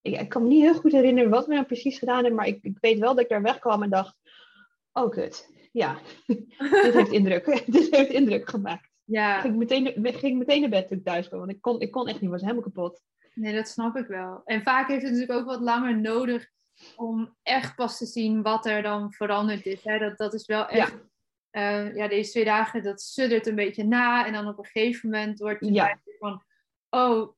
Ik, 0.00 0.20
ik 0.20 0.28
kan 0.28 0.42
me 0.42 0.48
niet 0.48 0.62
heel 0.62 0.74
goed 0.74 0.92
herinneren 0.92 1.30
wat 1.30 1.46
we 1.46 1.54
nou 1.54 1.66
precies 1.66 1.98
gedaan 1.98 2.18
hebben. 2.18 2.34
Maar 2.34 2.46
ik, 2.46 2.58
ik 2.62 2.78
weet 2.80 2.98
wel 2.98 3.14
dat 3.14 3.24
ik 3.24 3.30
daar 3.30 3.42
wegkwam 3.42 3.82
en 3.82 3.90
dacht... 3.90 4.16
Oh, 4.92 5.10
kut. 5.10 5.50
Ja, 5.72 5.98
dit 6.82 6.94
heeft 6.94 7.12
indruk. 7.12 7.62
dit 7.72 7.96
heeft 7.96 8.10
indruk 8.10 8.48
gemaakt. 8.48 8.88
ja, 9.04 9.40
Ging 9.40 9.56
meteen, 9.56 9.92
ging 10.02 10.38
meteen 10.38 10.60
naar 10.60 10.70
bed 10.70 10.88
toen 10.88 10.98
ik 10.98 11.04
thuis 11.04 11.28
kwam. 11.28 11.38
Want 11.38 11.52
ik 11.52 11.60
kon, 11.60 11.80
ik 11.80 11.90
kon 11.90 12.06
echt 12.06 12.14
niet, 12.14 12.24
ik 12.24 12.30
was 12.30 12.40
helemaal 12.40 12.62
kapot. 12.62 13.02
Nee, 13.34 13.54
dat 13.54 13.68
snap 13.68 13.96
ik 13.96 14.06
wel. 14.06 14.42
En 14.44 14.62
vaak 14.62 14.88
heeft 14.88 15.02
het 15.02 15.12
natuurlijk 15.12 15.38
ook 15.38 15.46
wat 15.46 15.60
langer 15.60 16.00
nodig 16.00 16.50
om 16.96 17.36
echt 17.42 17.74
pas 17.74 17.98
te 17.98 18.06
zien 18.06 18.42
wat 18.42 18.66
er 18.66 18.82
dan 18.82 19.12
veranderd 19.12 19.66
is. 19.66 19.84
Hè? 19.84 19.98
Dat, 19.98 20.16
dat 20.18 20.34
is 20.34 20.46
wel 20.46 20.68
echt, 20.68 20.96
ja. 21.50 21.78
ja, 21.78 22.08
deze 22.08 22.30
twee 22.30 22.44
dagen, 22.44 22.82
dat 22.82 23.00
suddert 23.00 23.46
een 23.46 23.54
beetje 23.54 23.84
na. 23.84 24.26
En 24.26 24.32
dan 24.32 24.48
op 24.48 24.58
een 24.58 24.64
gegeven 24.64 25.10
moment 25.10 25.38
wordt 25.38 25.64
je 25.64 25.72
Ja. 25.72 26.00
van, 26.18 26.42
oh, 26.90 27.34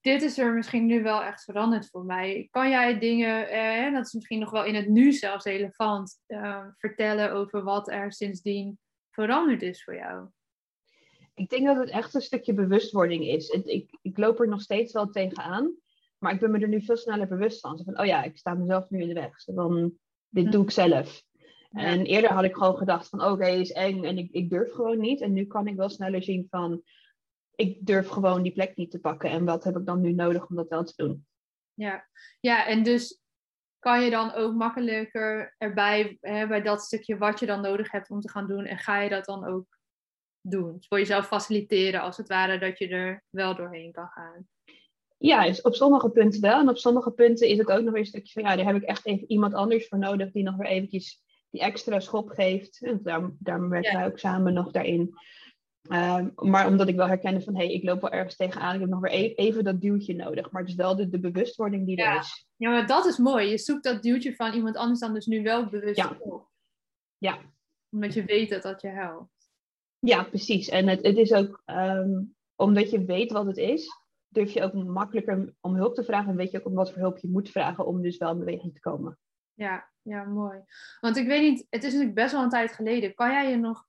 dit 0.00 0.22
is 0.22 0.38
er 0.38 0.52
misschien 0.52 0.86
nu 0.86 1.02
wel 1.02 1.22
echt 1.22 1.44
veranderd 1.44 1.88
voor 1.88 2.04
mij. 2.04 2.48
Kan 2.50 2.70
jij 2.70 2.98
dingen, 2.98 3.48
eh, 3.48 3.92
dat 3.92 4.06
is 4.06 4.12
misschien 4.12 4.38
nog 4.38 4.50
wel 4.50 4.64
in 4.64 4.74
het 4.74 4.88
nu 4.88 5.12
zelfs 5.12 5.44
relevant, 5.44 6.22
eh, 6.26 6.66
vertellen 6.76 7.32
over 7.32 7.62
wat 7.62 7.90
er 7.90 8.12
sindsdien 8.12 8.78
veranderd 9.10 9.62
is 9.62 9.84
voor 9.84 9.94
jou? 9.94 10.28
Ik 11.34 11.48
denk 11.48 11.66
dat 11.66 11.76
het 11.76 11.90
echt 11.90 12.14
een 12.14 12.20
stukje 12.20 12.54
bewustwording 12.54 13.24
is. 13.26 13.52
Het- 13.52 13.66
ik, 13.66 13.98
ik 14.02 14.18
loop 14.18 14.40
er 14.40 14.48
nog 14.48 14.60
steeds 14.60 14.92
wel 14.92 15.10
tegenaan. 15.10 15.74
Maar 16.18 16.34
ik 16.34 16.40
ben 16.40 16.50
me 16.50 16.58
er 16.58 16.68
nu 16.68 16.82
veel 16.82 16.96
sneller 16.96 17.28
bewust 17.28 17.60
van. 17.60 17.78
Zo 17.78 17.84
van, 17.84 18.00
oh 18.00 18.06
ja, 18.06 18.22
ik 18.22 18.36
sta 18.38 18.54
mezelf 18.54 18.90
nu 18.90 19.00
in 19.00 19.08
de 19.08 19.14
weg. 19.14 19.40
Zo 19.40 19.52
van, 19.54 19.92
dit 20.28 20.52
doe 20.52 20.62
ik 20.62 20.70
zelf. 20.70 21.22
Ja. 21.70 21.80
En 21.80 22.04
eerder 22.04 22.32
had 22.32 22.44
ik 22.44 22.54
gewoon 22.54 22.76
gedacht 22.76 23.08
van, 23.08 23.24
oké, 23.24 23.46
is 23.46 23.72
eng 23.72 24.04
en 24.04 24.18
ik, 24.18 24.30
ik 24.32 24.50
durf 24.50 24.72
gewoon 24.72 25.00
niet. 25.00 25.20
En 25.20 25.32
nu 25.32 25.46
kan 25.46 25.66
ik 25.66 25.76
wel 25.76 25.88
sneller 25.88 26.22
zien 26.22 26.46
van, 26.50 26.82
ik 27.54 27.86
durf 27.86 28.08
gewoon 28.08 28.42
die 28.42 28.52
plek 28.52 28.76
niet 28.76 28.90
te 28.90 29.00
pakken. 29.00 29.30
En 29.30 29.44
wat 29.44 29.64
heb 29.64 29.76
ik 29.76 29.86
dan 29.86 30.00
nu 30.00 30.12
nodig 30.12 30.48
om 30.48 30.56
dat 30.56 30.68
wel 30.68 30.84
te 30.84 30.92
doen? 30.96 31.26
Ja, 31.74 32.08
ja 32.40 32.66
en 32.66 32.82
dus 32.82 33.20
kan 33.78 34.02
je 34.04 34.10
dan 34.10 34.32
ook 34.32 34.54
makkelijker 34.54 35.54
erbij, 35.58 36.18
hè, 36.20 36.46
bij 36.46 36.62
dat 36.62 36.82
stukje 36.82 37.16
wat 37.18 37.40
je 37.40 37.46
dan 37.46 37.60
nodig 37.60 37.90
hebt 37.90 38.10
om 38.10 38.20
te 38.20 38.30
gaan 38.30 38.46
doen, 38.46 38.64
en 38.64 38.78
ga 38.78 39.00
je 39.00 39.08
dat 39.08 39.24
dan 39.24 39.46
ook 39.46 39.66
doen? 40.42 40.84
Voor 40.88 40.98
jezelf 40.98 41.26
faciliteren, 41.26 42.00
als 42.00 42.16
het 42.16 42.28
ware, 42.28 42.58
dat 42.58 42.78
je 42.78 42.88
er 42.88 43.22
wel 43.30 43.54
doorheen 43.56 43.92
kan 43.92 44.06
gaan. 44.08 44.46
Ja, 45.18 45.54
op 45.62 45.74
sommige 45.74 46.10
punten 46.10 46.40
wel. 46.40 46.60
En 46.60 46.68
op 46.68 46.76
sommige 46.76 47.10
punten 47.10 47.48
is 47.48 47.58
het 47.58 47.70
ook 47.70 47.82
nog 47.82 47.90
weer 47.92 48.00
een 48.00 48.06
stukje 48.06 48.32
van, 48.32 48.42
ja, 48.42 48.56
daar 48.56 48.66
heb 48.66 48.76
ik 48.76 48.82
echt 48.82 49.06
even 49.06 49.30
iemand 49.30 49.54
anders 49.54 49.88
voor 49.88 49.98
nodig 49.98 50.30
die 50.32 50.42
nog 50.42 50.56
weer 50.56 50.66
eventjes 50.68 51.22
die 51.50 51.60
extra 51.60 52.00
schop 52.00 52.28
geeft. 52.28 52.82
En 52.82 53.00
daar, 53.02 53.30
daar 53.38 53.68
werken 53.68 53.90
Ja. 53.92 53.98
wij 53.98 54.06
ook 54.06 54.18
samen 54.18 54.52
nog 54.52 54.70
daarin. 54.70 55.14
Ehm, 55.82 56.28
maar 56.34 56.66
omdat 56.66 56.88
ik 56.88 56.96
wel 56.96 57.06
herkende 57.06 57.40
van, 57.40 57.56
hé, 57.56 57.64
hey, 57.64 57.74
ik 57.74 57.82
loop 57.82 58.00
wel 58.00 58.10
ergens 58.10 58.36
tegenaan. 58.36 58.74
Ik 58.74 58.80
heb 58.80 58.88
nog 58.88 59.00
weer 59.00 59.12
e- 59.12 59.34
even 59.34 59.64
dat 59.64 59.80
duwtje 59.80 60.14
nodig. 60.14 60.50
Maar 60.50 60.60
het 60.60 60.70
is 60.70 60.76
wel 60.76 60.96
de, 60.96 61.08
de 61.08 61.18
bewustwording 61.20 61.86
die 61.86 61.96
Ja. 61.96 62.12
er 62.14 62.18
is. 62.20 62.46
Ja, 62.56 62.70
maar 62.70 62.86
dat 62.86 63.06
is 63.06 63.18
mooi. 63.18 63.48
Je 63.50 63.58
zoekt 63.58 63.84
dat 63.84 64.02
duwtje 64.02 64.34
van 64.34 64.52
iemand 64.52 64.76
anders 64.76 65.00
dan 65.00 65.14
dus 65.14 65.26
nu 65.26 65.42
wel 65.42 65.68
bewust 65.68 65.96
Ja. 65.96 66.16
op. 66.18 66.48
Ja. 67.18 67.38
Omdat 67.90 68.14
je 68.14 68.24
weet 68.24 68.50
dat 68.50 68.62
dat 68.62 68.80
je 68.80 68.88
helpt. 68.88 69.41
Ja, 70.06 70.22
precies. 70.22 70.68
En 70.68 70.88
het, 70.88 71.02
het 71.02 71.16
is 71.16 71.32
ook, 71.32 71.62
ehm, 71.64 72.22
omdat 72.54 72.90
je 72.90 73.04
weet 73.04 73.32
wat 73.32 73.46
het 73.46 73.56
is, 73.56 73.88
durf 74.28 74.52
je 74.52 74.62
ook 74.62 74.72
makkelijker 74.72 75.54
om 75.60 75.74
hulp 75.74 75.94
te 75.94 76.04
vragen. 76.04 76.30
En 76.30 76.36
weet 76.36 76.50
je 76.50 76.58
ook 76.58 76.66
om 76.66 76.74
wat 76.74 76.92
voor 76.92 77.00
hulp 77.00 77.18
je 77.18 77.28
moet 77.28 77.50
vragen 77.50 77.86
om 77.86 78.02
dus 78.02 78.16
wel 78.16 78.30
in 78.30 78.38
beweging 78.38 78.74
te 78.74 78.80
komen. 78.80 79.18
Ja, 79.54 79.90
ja, 80.02 80.24
mooi. 80.24 80.60
Want 81.00 81.16
ik 81.16 81.26
weet 81.26 81.40
niet, 81.40 81.66
het 81.70 81.84
is 81.84 81.90
natuurlijk 81.90 82.14
best 82.14 82.32
wel 82.32 82.42
een 82.42 82.48
tijd 82.48 82.72
geleden. 82.72 83.14
Kan 83.14 83.30
jij 83.30 83.50
je 83.50 83.56
nog 83.56 83.86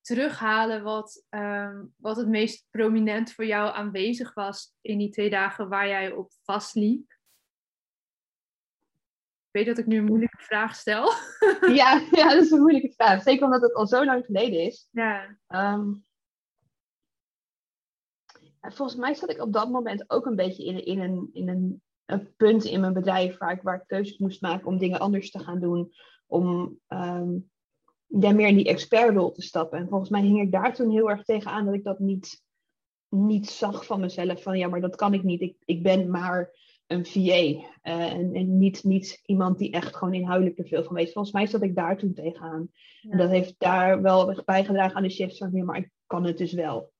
terughalen 0.00 0.82
wat, 0.82 1.26
ehm, 1.28 1.84
wat 1.96 2.16
het 2.16 2.28
meest 2.28 2.66
prominent 2.70 3.32
voor 3.32 3.46
jou 3.46 3.74
aanwezig 3.74 4.34
was 4.34 4.74
in 4.80 4.98
die 4.98 5.10
twee 5.10 5.30
dagen 5.30 5.68
waar 5.68 5.88
jij 5.88 6.12
op 6.12 6.32
vastliep? 6.42 7.18
Ik 9.50 9.56
weet 9.56 9.66
dat 9.66 9.78
ik 9.78 9.86
nu 9.86 9.98
een 9.98 10.04
moeilijke 10.04 10.42
vraag 10.42 10.74
stel. 10.74 11.12
ja, 11.80 12.06
ja, 12.10 12.28
dat 12.28 12.42
is 12.42 12.50
een 12.50 12.60
moeilijke 12.60 12.92
vraag. 12.92 13.22
Zeker 13.22 13.44
omdat 13.44 13.62
het 13.62 13.74
al 13.74 13.86
zo 13.86 14.04
lang 14.04 14.24
geleden 14.24 14.60
is. 14.60 14.88
Ja, 14.90 15.38
Ehm, 15.46 15.92
en 18.60 18.72
volgens 18.72 18.98
mij 18.98 19.14
zat 19.14 19.30
ik 19.30 19.42
op 19.42 19.52
dat 19.52 19.70
moment 19.70 20.10
ook 20.10 20.26
een 20.26 20.36
beetje 20.36 20.64
in, 20.64 20.84
in, 20.84 21.00
een, 21.00 21.30
in 21.32 21.48
een, 21.48 21.82
een 22.04 22.34
punt 22.36 22.64
in 22.64 22.80
mijn 22.80 22.92
bedrijf 22.92 23.38
waar 23.38 23.52
ik, 23.52 23.62
waar 23.62 23.76
ik 23.76 23.86
keuzes 23.86 24.18
moest 24.18 24.40
maken 24.40 24.66
om 24.66 24.78
dingen 24.78 25.00
anders 25.00 25.30
te 25.30 25.38
gaan 25.38 25.60
doen. 25.60 25.92
Om 26.26 26.78
ehm, 26.86 27.38
ja, 28.06 28.32
meer 28.32 28.48
in 28.48 28.56
die 28.56 28.68
expertrol 28.68 29.32
te 29.32 29.42
stappen. 29.42 29.78
En 29.78 29.88
volgens 29.88 30.10
mij 30.10 30.22
hing 30.22 30.40
ik 30.40 30.52
daar 30.52 30.74
toen 30.74 30.90
heel 30.90 31.10
erg 31.10 31.24
tegenaan 31.24 31.64
dat 31.64 31.74
ik 31.74 31.84
dat 31.84 31.98
niet, 31.98 32.42
niet 33.08 33.50
zag 33.50 33.86
van 33.86 34.00
mezelf. 34.00 34.42
Van 34.42 34.58
ja, 34.58 34.68
maar 34.68 34.80
dat 34.80 34.96
kan 34.96 35.14
ik 35.14 35.22
niet. 35.22 35.40
Ik, 35.40 35.56
ik 35.64 35.82
ben 35.82 36.10
maar 36.10 36.50
een 36.90 37.06
VA. 37.06 37.68
eh, 37.82 38.12
en 38.12 38.34
en 38.34 38.58
niet, 38.58 38.84
niet 38.84 39.20
iemand 39.24 39.58
die 39.58 39.72
echt 39.72 39.96
gewoon 39.96 40.14
inhoudelijk 40.14 40.58
er 40.58 40.66
veel 40.66 40.84
van 40.84 40.94
weet. 40.94 41.12
Volgens 41.12 41.34
mij 41.34 41.46
zat 41.46 41.62
ik 41.62 41.74
daar 41.74 41.98
toen 41.98 42.14
tegenaan. 42.14 42.70
En 43.10 43.18
dat 43.18 43.30
heeft 43.30 43.54
daar 43.58 44.02
wel 44.02 44.42
bijgedragen 44.44 44.96
aan 44.96 45.02
de 45.02 45.10
shift 45.10 45.36
van, 45.36 45.50
ja, 45.52 45.64
maar 45.64 45.76
ik 45.76 45.90
kan 46.06 46.24
het 46.24 46.38
dus 46.38 46.52
wel. 46.52 46.92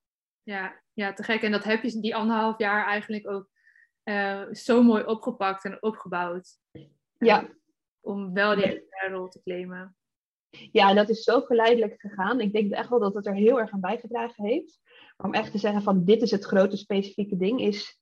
Ja, 0.42 0.83
ja, 0.92 1.12
te 1.12 1.22
gek. 1.22 1.42
En 1.42 1.50
dat 1.50 1.64
heb 1.64 1.83
je 1.83 2.00
die 2.00 2.16
anderhalf 2.16 2.59
jaar 2.59 2.87
eigenlijk 2.87 3.29
ook 3.31 3.48
uh, 4.05 4.42
zo 4.53 4.83
mooi 4.83 5.05
opgepakt 5.05 5.64
en 5.64 5.83
opgebouwd. 5.83 6.59
Ja. 7.18 7.48
Om 8.00 8.33
wel 8.33 8.55
die 8.55 8.87
rol 9.11 9.29
te 9.29 9.42
claimen. 9.42 9.96
Ja, 10.72 10.94
dat 10.94 11.09
is 11.09 11.22
zo 11.22 11.40
geleidelijk 11.40 12.00
gegaan. 12.00 12.40
Ik 12.40 12.53
denk 12.53 12.72
echt 12.72 12.88
wel 12.88 12.98
dat 12.98 13.14
het 13.14 13.26
er 13.26 13.35
heel 13.35 13.61
erg 13.61 13.70
aan 13.70 13.81
bijgedragen 13.81 14.44
heeft. 14.44 14.81
Om 15.16 15.35
echt 15.35 15.53
te 15.53 15.59
zeggen 15.59 15.83
van 15.83 16.05
dit 16.05 16.22
is 16.22 16.31
het 16.31 16.44
grote 16.44 16.76
specifieke 16.76 17.37
ding, 17.37 17.61
is, 17.61 17.99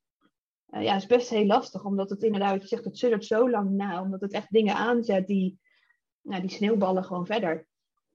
uh, 0.70 0.82
ja, 0.82 0.94
is 0.94 1.06
best 1.06 1.28
heel 1.28 1.46
lastig. 1.46 1.84
Omdat 1.84 2.10
het 2.10 2.22
inderdaad, 2.22 2.62
je 2.62 2.68
zegt, 2.68 2.84
het 2.84 2.98
suddert 2.98 3.24
zo 3.24 3.50
lang 3.50 3.70
na. 3.70 4.02
Omdat 4.02 4.20
het 4.20 4.32
echt 4.32 4.50
dingen 4.50 4.74
aanzet 4.74 5.26
die, 5.26 5.60
nou, 6.22 6.40
die 6.40 6.50
sneeuwballen 6.50 7.04
gewoon 7.04 7.26
verder. 7.26 7.66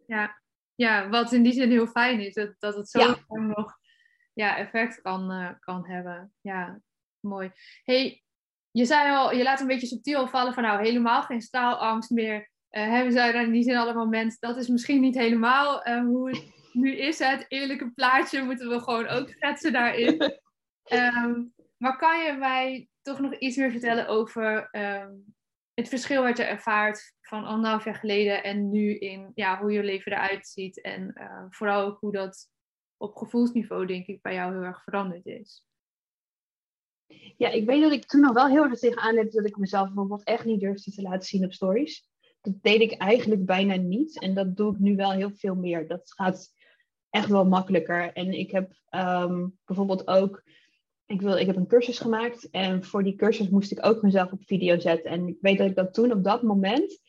Ja. 0.08 0.42
ja, 0.76 1.10
wat 1.10 1.32
in 1.32 1.44
die 1.44 1.54
zin 1.54 1.70
heel 1.70 1.88
fijn 1.88 2.20
is. 2.20 2.34
Dat, 2.34 2.56
dat 2.60 2.76
het 2.76 2.90
zo 2.90 3.00
lang 3.00 3.56
nog 3.56 3.78
ja, 4.34 4.58
effect 4.58 5.02
kan, 5.02 5.32
uh, 5.32 5.50
kan 5.60 5.86
hebben. 5.86 6.34
Ja, 6.42 6.82
mooi. 7.20 7.52
Hey, 7.84 8.24
je 8.72 8.86
zei 8.86 9.12
al, 9.12 9.34
je 9.34 9.44
laat 9.44 9.60
een 9.60 9.68
beetje 9.68 9.88
subtiel 9.88 10.28
vallen 10.28 10.54
van 10.54 10.64
nou 10.64 10.86
helemaal 10.86 11.22
geen 11.22 11.42
straalangst 11.42 12.10
meer. 12.10 12.52
Uh, 12.72 12.90
hebben 12.90 13.12
zij 13.12 13.32
dan 13.32 13.44
in 13.44 13.52
die 13.52 13.64
zin 13.64 13.76
allemaal 13.76 14.08
mensen. 14.08 14.38
Dat 14.40 14.58
is 14.58 14.68
misschien 14.68 15.02
niet 15.02 15.16
helemaal 15.16 15.88
uh, 15.88 16.02
hoe 16.02 16.30
het 16.30 16.44
nu 16.72 16.96
is. 16.96 17.20
Het 17.20 17.46
eerlijke 17.48 17.92
plaatje 17.92 18.44
moeten 18.44 18.70
we 18.70 18.80
gewoon 18.80 19.08
ook 19.08 19.30
schetsen 19.30 19.72
daarin. 19.72 20.40
Um, 20.92 21.53
maar 21.84 21.98
kan 21.98 22.26
je 22.26 22.34
mij 22.34 22.90
toch 23.02 23.20
nog 23.20 23.36
iets 23.36 23.58
meer 23.58 23.72
vertellen 23.72 24.08
over 24.08 24.70
um, 24.72 25.36
het 25.74 25.90
verschil 25.90 26.24
wat 26.24 26.38
je 26.38 26.44
ervaart 26.44 27.16
van 27.22 27.44
anderhalf 27.44 27.86
jaar 27.86 27.96
geleden 27.96 28.44
en 28.44 28.70
nu 28.70 28.98
in 28.98 29.32
ja, 29.36 29.60
hoe 29.60 29.72
je 29.72 29.84
leven 29.84 30.12
eruit 30.12 30.48
ziet. 30.48 30.82
En 30.82 31.12
uh, 31.16 31.46
vooral 31.50 31.86
ook 31.86 32.00
hoe 32.00 32.12
dat 32.12 32.50
op 32.98 33.16
gevoelsniveau, 33.16 33.86
denk 33.86 34.06
ik, 34.06 34.22
bij 34.22 34.34
jou 34.34 34.54
heel 34.54 34.64
erg 34.64 34.84
veranderd 34.84 35.26
is. 35.26 35.66
Ja, 37.38 37.50
ik 37.50 37.66
weet 37.66 37.82
dat 37.82 37.92
ik 37.92 38.06
toen 38.06 38.22
nog 38.22 38.34
wel 38.34 38.48
heel 38.48 38.64
erg 38.64 38.80
tegenaan 38.80 39.18
heb 39.18 39.32
dat 39.32 39.48
ik 39.48 39.58
mezelf 39.58 39.86
bijvoorbeeld 39.86 40.24
echt 40.24 40.46
niet 40.46 40.60
durfde 40.60 40.92
te 40.92 41.02
laten 41.02 41.28
zien 41.28 41.46
op 41.46 41.54
stories. 41.54 42.10
Dat 42.42 42.62
deed 42.62 42.82
ik 42.82 42.92
eigenlijk 42.92 43.46
bijna 43.46 43.76
niet. 43.76 44.22
En 44.22 44.34
dat 44.34 44.58
doe 44.58 44.74
ik 44.74 44.80
nu 44.80 44.96
wel 44.96 45.12
heel 45.12 45.32
veel 45.32 45.56
meer. 45.56 45.88
Dat 45.88 46.14
gaat 46.14 46.54
echt 47.10 47.30
wel 47.30 47.46
makkelijker. 47.46 48.14
En 48.14 48.34
ik 48.34 48.52
heb 48.52 48.74
um, 48.90 49.60
bijvoorbeeld 49.66 50.08
ook. 50.08 50.44
Ik, 51.14 51.22
wil, 51.22 51.38
ik 51.38 51.48
heb 51.48 51.56
een 51.56 51.68
cursus 51.68 52.00
gemaakt. 52.00 52.50
En 52.50 52.84
voor 52.84 53.04
die 53.04 53.16
cursus 53.16 53.50
moest 53.50 53.72
ik 53.72 53.86
ook 53.86 54.02
mezelf 54.02 54.32
op 54.32 54.44
video 54.46 54.80
zetten. 54.80 55.12
En 55.12 55.28
ik 55.28 55.38
weet 55.42 55.58
dat 55.58 55.68
ik 55.68 55.76
dat 55.76 55.94
toen 55.94 56.12
op 56.12 56.24
dat 56.24 56.42
moment. 56.42 57.00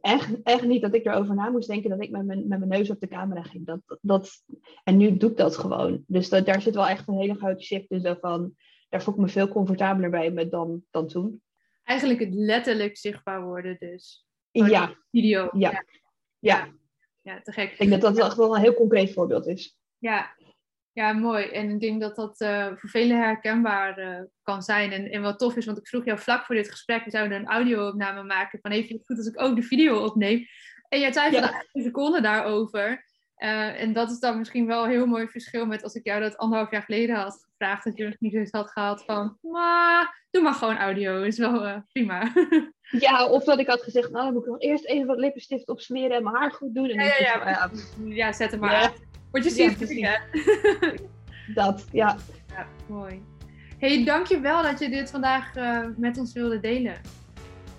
Echt, 0.00 0.42
echt 0.42 0.64
niet 0.64 0.82
dat 0.82 0.94
ik 0.94 1.06
erover 1.06 1.34
na 1.34 1.50
moest 1.50 1.68
denken 1.68 1.90
dat 1.90 2.02
ik 2.02 2.10
met 2.10 2.26
mijn, 2.26 2.48
met 2.48 2.58
mijn 2.58 2.70
neus 2.70 2.90
op 2.90 3.00
de 3.00 3.08
camera 3.08 3.42
ging. 3.42 3.66
Dat, 3.66 3.98
dat, 4.00 4.30
en 4.84 4.96
nu 4.96 5.16
doe 5.16 5.30
ik 5.30 5.36
dat 5.36 5.56
gewoon. 5.56 6.04
Dus 6.06 6.28
dat, 6.28 6.46
daar 6.46 6.62
zit 6.62 6.74
wel 6.74 6.88
echt 6.88 7.08
een 7.08 7.18
hele 7.18 7.34
grote 7.34 7.62
shift 7.62 7.90
in. 7.90 8.00
Zo 8.00 8.14
van, 8.20 8.54
daar 8.88 9.02
voel 9.02 9.14
ik 9.14 9.20
me 9.20 9.28
veel 9.28 9.48
comfortabeler 9.48 10.10
bij 10.10 10.30
met 10.30 10.50
dan, 10.50 10.82
dan 10.90 11.06
toen. 11.06 11.42
Eigenlijk 11.84 12.20
het 12.20 12.34
letterlijk 12.34 12.96
zichtbaar 12.96 13.44
worden 13.44 13.76
dus. 13.78 14.26
Ja. 14.50 14.96
Video. 15.10 15.48
Ja. 15.52 15.70
ja. 15.70 15.84
ja. 16.38 16.68
Ja, 17.22 17.40
te 17.42 17.52
gek. 17.52 17.70
Ik 17.70 17.78
denk 17.78 17.90
dat 17.90 18.00
dat 18.00 18.26
echt 18.26 18.36
wel 18.36 18.54
een 18.54 18.62
heel 18.62 18.74
concreet 18.74 19.12
voorbeeld 19.12 19.46
is. 19.46 19.78
Ja, 19.98 20.36
ja 20.92 21.12
mooi. 21.12 21.44
En 21.44 21.70
ik 21.70 21.80
denk 21.80 22.00
dat 22.00 22.16
dat 22.16 22.40
uh, 22.40 22.66
voor 22.66 22.88
velen 22.90 23.16
herkenbaar 23.16 23.98
uh, 23.98 24.20
kan 24.42 24.62
zijn. 24.62 24.92
En, 24.92 25.10
en 25.10 25.22
wat 25.22 25.38
tof 25.38 25.56
is, 25.56 25.66
want 25.66 25.78
ik 25.78 25.88
vroeg 25.88 26.04
jou 26.04 26.18
vlak 26.18 26.44
voor 26.44 26.54
dit 26.54 26.70
gesprek, 26.70 27.04
we 27.04 27.10
zouden 27.10 27.38
een 27.38 27.46
audio-opname 27.46 28.22
maken 28.22 28.58
van 28.62 28.70
even 28.70 29.00
goed 29.04 29.16
als 29.16 29.26
ik 29.26 29.40
ook 29.40 29.56
de 29.56 29.62
video 29.62 30.04
opneem. 30.04 30.46
En 30.88 31.00
jij 31.00 31.12
van 31.12 31.30
ja. 31.30 31.64
een 31.72 31.82
seconde 31.82 32.20
daarover. 32.20 33.08
Uh, 33.38 33.80
en 33.80 33.92
dat 33.92 34.10
is 34.10 34.18
dan 34.18 34.38
misschien 34.38 34.66
wel 34.66 34.84
een 34.84 34.90
heel 34.90 35.06
mooi 35.06 35.28
verschil 35.28 35.66
met 35.66 35.82
als 35.82 35.94
ik 35.94 36.06
jou 36.06 36.20
dat 36.20 36.36
anderhalf 36.36 36.70
jaar 36.70 36.82
geleden 36.82 37.16
had 37.16 37.46
gevraagd. 37.50 37.84
Dat 37.84 37.96
je 37.96 38.04
nog 38.04 38.16
niet 38.18 38.34
eens 38.34 38.50
had 38.50 38.70
gehad 38.70 39.04
van, 39.04 39.38
maar 39.40 40.26
doe 40.30 40.42
maar 40.42 40.54
gewoon 40.54 40.76
audio, 40.76 41.22
is 41.22 41.38
wel 41.38 41.82
prima. 41.92 42.32
ja, 43.06 43.26
of 43.26 43.44
dat 43.44 43.58
ik 43.58 43.66
had 43.66 43.82
gezegd, 43.82 44.10
nou 44.10 44.24
dan 44.24 44.32
moet 44.32 44.42
ik 44.42 44.48
nog 44.50 44.60
eerst 44.60 44.84
even 44.84 45.06
wat 45.06 45.18
lippenstift 45.18 45.68
opsmeren 45.68 46.16
en 46.16 46.22
mijn 46.22 46.36
haar 46.36 46.52
goed 46.52 46.74
doen. 46.74 46.88
En 46.88 47.04
ja, 47.04 47.14
ja, 47.18 47.18
ja, 47.18 47.50
ja, 47.50 47.70
ja, 48.04 48.32
zet 48.32 48.50
hem 48.50 48.60
maar 48.60 48.82
ja. 48.82 48.92
Word 49.30 49.44
je 49.44 49.50
ziet, 49.50 49.88
ja, 49.88 50.20
Dat, 51.54 51.84
ja. 51.92 52.16
Ja, 52.48 52.66
mooi. 52.86 53.22
hey, 53.78 54.04
dankjewel 54.04 54.62
dat 54.62 54.78
je 54.78 54.88
dit 54.88 55.10
vandaag 55.10 55.56
uh, 55.56 55.86
met 55.96 56.18
ons 56.18 56.32
wilde 56.32 56.60
delen. 56.60 56.94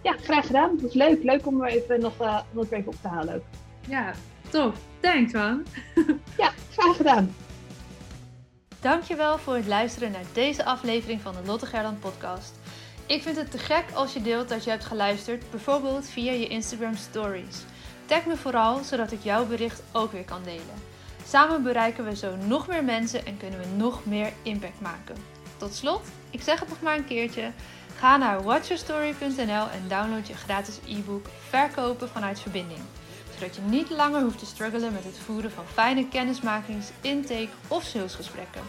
Ja, 0.03 0.15
graag 0.21 0.45
gedaan. 0.45 0.71
Het 0.71 0.81
was 0.81 0.93
leuk. 0.93 1.23
Leuk 1.23 1.45
om 1.45 1.61
er 1.61 1.69
even 1.69 1.99
nog, 1.99 2.21
uh, 2.21 2.39
nog 2.51 2.71
even 2.71 2.87
op 2.87 2.95
te 3.01 3.07
halen 3.07 3.35
ook. 3.35 3.43
Ja, 3.87 4.13
tof. 4.49 4.75
Thanks 4.99 5.33
man. 5.33 5.65
ja, 6.37 6.51
graag 6.71 6.95
gedaan. 6.95 7.35
Dankjewel 8.81 9.37
voor 9.37 9.55
het 9.55 9.67
luisteren 9.67 10.11
naar 10.11 10.25
deze 10.33 10.65
aflevering 10.65 11.21
van 11.21 11.33
de 11.33 11.41
Lotte 11.45 11.65
Gerland 11.65 11.99
podcast. 11.99 12.59
Ik 13.05 13.21
vind 13.21 13.35
het 13.35 13.51
te 13.51 13.57
gek 13.57 13.85
als 13.93 14.13
je 14.13 14.21
deelt 14.21 14.49
dat 14.49 14.63
je 14.63 14.69
hebt 14.69 14.85
geluisterd, 14.85 15.51
bijvoorbeeld 15.51 16.09
via 16.09 16.31
je 16.31 16.47
Instagram 16.47 16.95
stories. 16.95 17.63
Tag 18.05 18.25
me 18.25 18.37
vooral, 18.37 18.83
zodat 18.83 19.11
ik 19.11 19.23
jouw 19.23 19.45
bericht 19.45 19.83
ook 19.91 20.11
weer 20.11 20.23
kan 20.23 20.43
delen. 20.43 20.90
Samen 21.27 21.63
bereiken 21.63 22.05
we 22.05 22.15
zo 22.15 22.35
nog 22.35 22.67
meer 22.67 22.83
mensen 22.83 23.25
en 23.25 23.37
kunnen 23.37 23.59
we 23.59 23.65
nog 23.75 24.05
meer 24.05 24.33
impact 24.41 24.81
maken. 24.81 25.15
Tot 25.57 25.73
slot, 25.73 26.01
ik 26.29 26.41
zeg 26.41 26.59
het 26.59 26.69
nog 26.69 26.81
maar 26.81 26.97
een 26.97 27.05
keertje. 27.05 27.51
Ga 27.95 28.17
naar 28.17 28.43
watchyourstory.nl 28.43 29.69
en 29.69 29.87
download 29.87 30.27
je 30.27 30.33
gratis 30.33 30.79
e-book 30.87 31.25
Verkopen 31.49 32.09
vanuit 32.09 32.39
verbinding 32.39 32.79
zodat 33.41 33.55
je 33.55 33.61
niet 33.61 33.89
langer 33.89 34.21
hoeft 34.21 34.39
te 34.39 34.45
struggelen 34.45 34.93
met 34.93 35.03
het 35.03 35.17
voeren 35.17 35.51
van 35.51 35.65
fijne 35.65 36.07
kennismakings, 36.07 36.89
intake 37.01 37.49
of 37.67 37.83
salesgesprekken. 37.83 38.61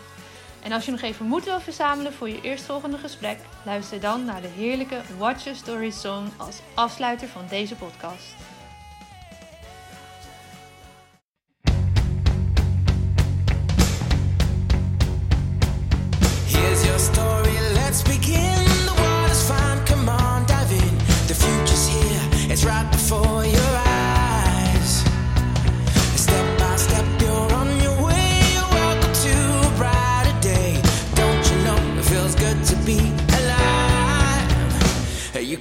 En 0.63 0.73
als 0.73 0.85
je 0.85 0.91
nog 0.91 1.01
even 1.01 1.27
moed 1.27 1.45
wil 1.45 1.61
verzamelen 1.61 2.13
voor 2.13 2.29
je 2.29 2.41
eerstvolgende 2.41 2.99
gesprek, 2.99 3.39
luister 3.65 4.01
dan 4.01 4.25
naar 4.25 4.41
de 4.43 4.49
heerlijke 4.49 5.01
Watch 5.19 5.45
Your 5.45 5.59
Story 5.59 5.91
song 5.91 6.29
als 6.37 6.59
afsluiter 6.75 7.29
van 7.29 7.45
deze 7.49 7.75
podcast. 7.75 8.35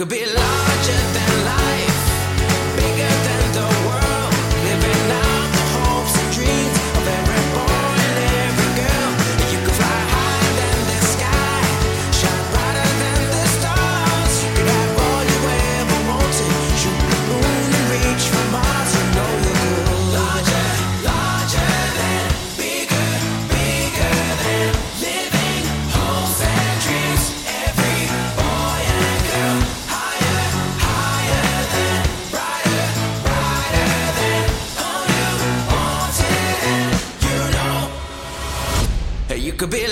could 0.00 0.08
be 0.08 0.24
lying. 0.24 0.49
could 39.60 39.89